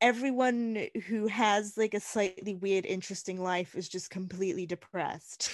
[0.00, 5.50] everyone who has like a slightly weird interesting life is just completely depressed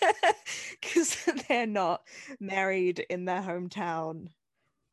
[0.80, 1.16] because
[1.48, 2.02] they're not
[2.40, 4.28] married in their hometown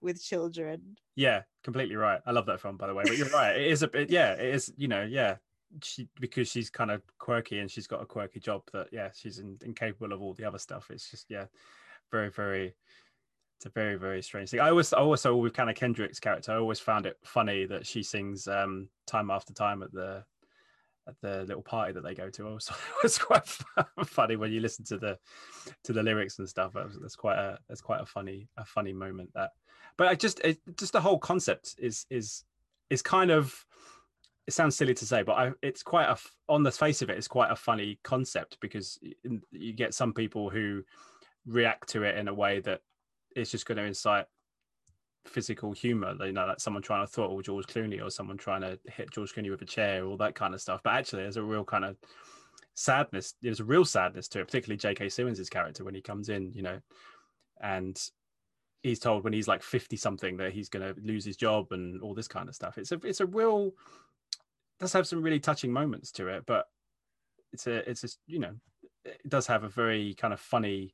[0.02, 2.20] with children Yeah, completely right.
[2.26, 3.04] I love that film, by the way.
[3.08, 3.56] But you're right.
[3.56, 4.10] It is a bit.
[4.10, 4.72] Yeah, it is.
[4.78, 5.38] You know, yeah.
[5.82, 9.40] She because she's kind of quirky and she's got a quirky job that yeah she's
[9.40, 10.92] in, incapable of all the other stuff.
[10.92, 11.46] It's just yeah,
[12.12, 12.76] very very.
[13.64, 14.60] It's a very very strange thing.
[14.60, 16.52] I always I also with kind of Kendrick's character.
[16.52, 20.26] I always found it funny that she sings um time after time at the
[21.08, 22.48] at the little party that they go to.
[22.50, 23.48] Also, it was quite
[24.06, 25.18] funny when you listen to the
[25.86, 26.74] to the lyrics and stuff.
[26.74, 29.52] That's quite a that's quite a funny a funny moment that
[29.96, 32.44] but I just it, just the whole concept is is
[32.90, 33.66] is kind of
[34.46, 36.18] it sounds silly to say, but I, it's quite a
[36.50, 39.00] on the face of it, it's quite a funny concept because
[39.52, 40.84] you get some people who
[41.46, 42.82] react to it in a way that
[43.36, 44.26] it's just going to incite
[45.26, 46.16] physical humor.
[46.20, 49.34] You know, like someone trying to throttle George Clooney or someone trying to hit George
[49.34, 50.82] Clooney with a chair, all that kind of stuff.
[50.84, 51.98] But actually, there's a real kind of
[52.76, 53.36] sadness.
[53.42, 55.10] There's a real sadness to it, particularly J.K.
[55.10, 56.52] Simmons' character when he comes in.
[56.54, 56.80] You know,
[57.62, 57.98] and
[58.84, 62.02] he's told when he's like 50 something that he's going to lose his job and
[62.02, 63.72] all this kind of stuff it's a it's a real
[64.80, 66.66] does have some really touching moments to it but
[67.54, 68.54] it's a it's a you know
[69.06, 70.94] it does have a very kind of funny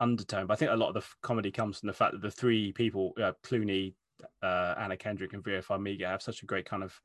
[0.00, 2.22] undertone but i think a lot of the f- comedy comes from the fact that
[2.22, 3.94] the three people uh, clooney
[4.42, 7.00] uh, anna kendrick and vera farmiga have such a great kind of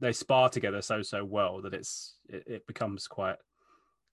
[0.00, 3.36] they spar together so so well that it's it, it becomes quite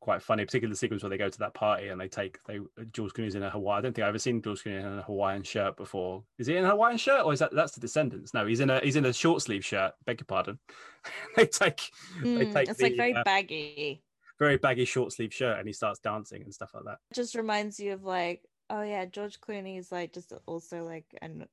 [0.06, 2.60] quite funny, particularly the sequence where they go to that party and they take they
[2.92, 3.80] George Clooney's in a Hawaii.
[3.80, 6.24] I don't think I've ever seen George Clooney in a Hawaiian shirt before.
[6.38, 8.32] Is he in a Hawaiian shirt or is that that's the Descendants?
[8.32, 9.94] No, he's in a he's in a short sleeve shirt.
[10.06, 10.60] Beg your pardon.
[11.36, 11.82] they take
[12.22, 14.04] they Mm, take it's the, like very uh, baggy
[14.40, 16.98] very baggy short sleeve shirt and he starts dancing and stuff like that.
[17.12, 21.06] it just reminds you of like oh yeah george clooney is like just also like
[21.22, 21.48] and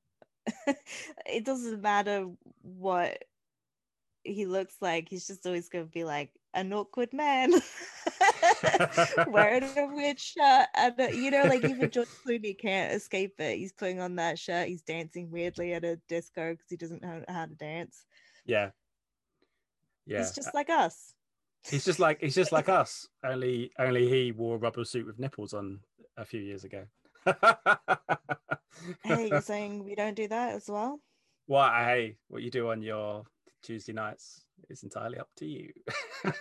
[1.25, 2.27] it doesn't matter
[2.61, 3.23] what
[4.23, 7.51] he looks like he's just always going to be like an awkward man
[9.27, 13.57] wearing a weird shirt and uh, you know like even george clooney can't escape it
[13.57, 17.23] he's putting on that shirt he's dancing weirdly at a disco because he doesn't know
[17.27, 18.05] how to dance
[18.45, 18.69] Yeah.
[20.05, 20.19] Yeah.
[20.19, 21.13] he's just like us
[21.69, 23.07] He's just like he's just like us.
[23.23, 25.79] Only only he wore a rubber suit with nipples on
[26.17, 26.85] a few years ago.
[29.03, 30.99] hey you're saying we don't do that as well
[31.47, 33.23] Well, hey, what you do on your
[33.61, 35.71] Tuesday nights is entirely up to you.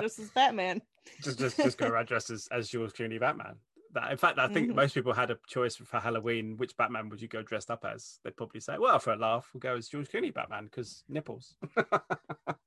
[0.00, 0.82] just as batman
[1.22, 3.56] just just just go around dressed as, as George Clooney Batman.
[3.92, 4.74] That in fact, I think Mhm.
[4.76, 6.56] most people had a choice for Halloween.
[6.58, 8.20] Which Batman would you go dressed up as?
[8.22, 11.56] They'd probably say, "Well, for a laugh, we'll go as George Clooney Batman because nipples."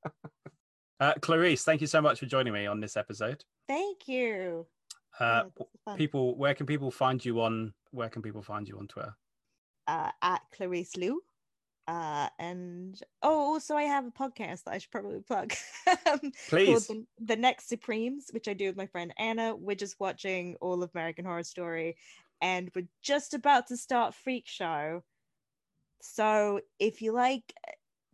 [1.04, 3.44] uh, Clarice, thank you so much for joining me on this episode.
[3.68, 4.66] thank you
[5.20, 5.98] Uh, Yeah, this is fun.
[5.98, 7.74] people, where can people find you on?
[7.92, 9.16] Where can people find you on Twitter?
[9.88, 11.22] uh, at Clarice Lou
[11.88, 15.54] Uh, and oh, also I have a podcast that I should probably plug.
[16.48, 16.88] Please.
[16.88, 19.54] the, the Next Supremes, which I do with my friend Anna.
[19.56, 21.98] We're just watching all of American Horror Story,
[22.42, 25.04] and we're just about to start Freak Show.
[26.02, 27.54] So if you like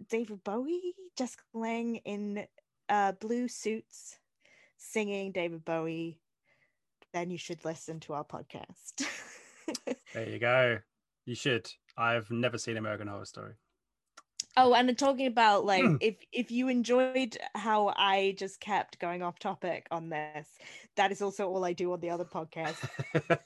[0.09, 2.47] David Bowie, Jessica Lange in
[2.89, 4.17] uh, blue suits
[4.77, 6.19] singing David Bowie,
[7.13, 9.05] then you should listen to our podcast.
[10.13, 10.79] There you go.
[11.27, 11.69] You should.
[11.95, 13.53] I've never seen American Horror Story.
[14.57, 19.37] Oh, and talking about like if if you enjoyed how I just kept going off
[19.37, 20.47] topic on this,
[20.95, 22.77] that is also all I do on the other podcast.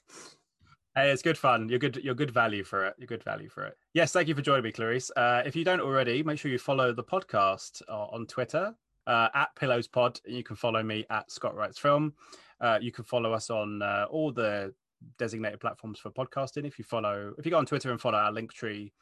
[0.96, 1.70] Hey, it's good fun.
[1.70, 1.96] You're good.
[2.04, 2.94] You're good value for it.
[3.00, 3.76] You're good value for it.
[3.96, 5.10] Yes, thank you for joining me, Clarice.
[5.18, 8.76] Uh, if you don't already, make sure you follow the podcast uh, on Twitter
[9.08, 10.20] uh, at Pillows Pod.
[10.26, 12.14] You can follow me at Scott Wrights Film.
[12.62, 14.74] Uh, you can follow us on uh, all the
[15.18, 16.66] designated platforms for podcasting.
[16.66, 18.94] If you follow, if you go on Twitter and follow our link tree,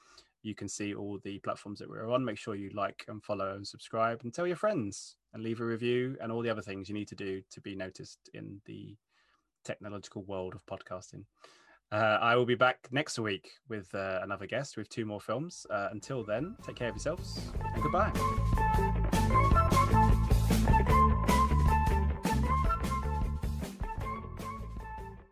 [0.44, 2.26] you can see all the platforms that we're on.
[2.26, 5.66] Make sure you like and follow and subscribe, and tell your friends and leave a
[5.66, 8.96] review and all the other things you need to do to be noticed in the
[9.64, 11.24] technological world of podcasting.
[11.92, 15.66] Uh, I will be back next week with uh, another guest with two more films.
[15.70, 17.40] Uh, until then, take care of yourselves
[17.74, 18.71] and goodbye.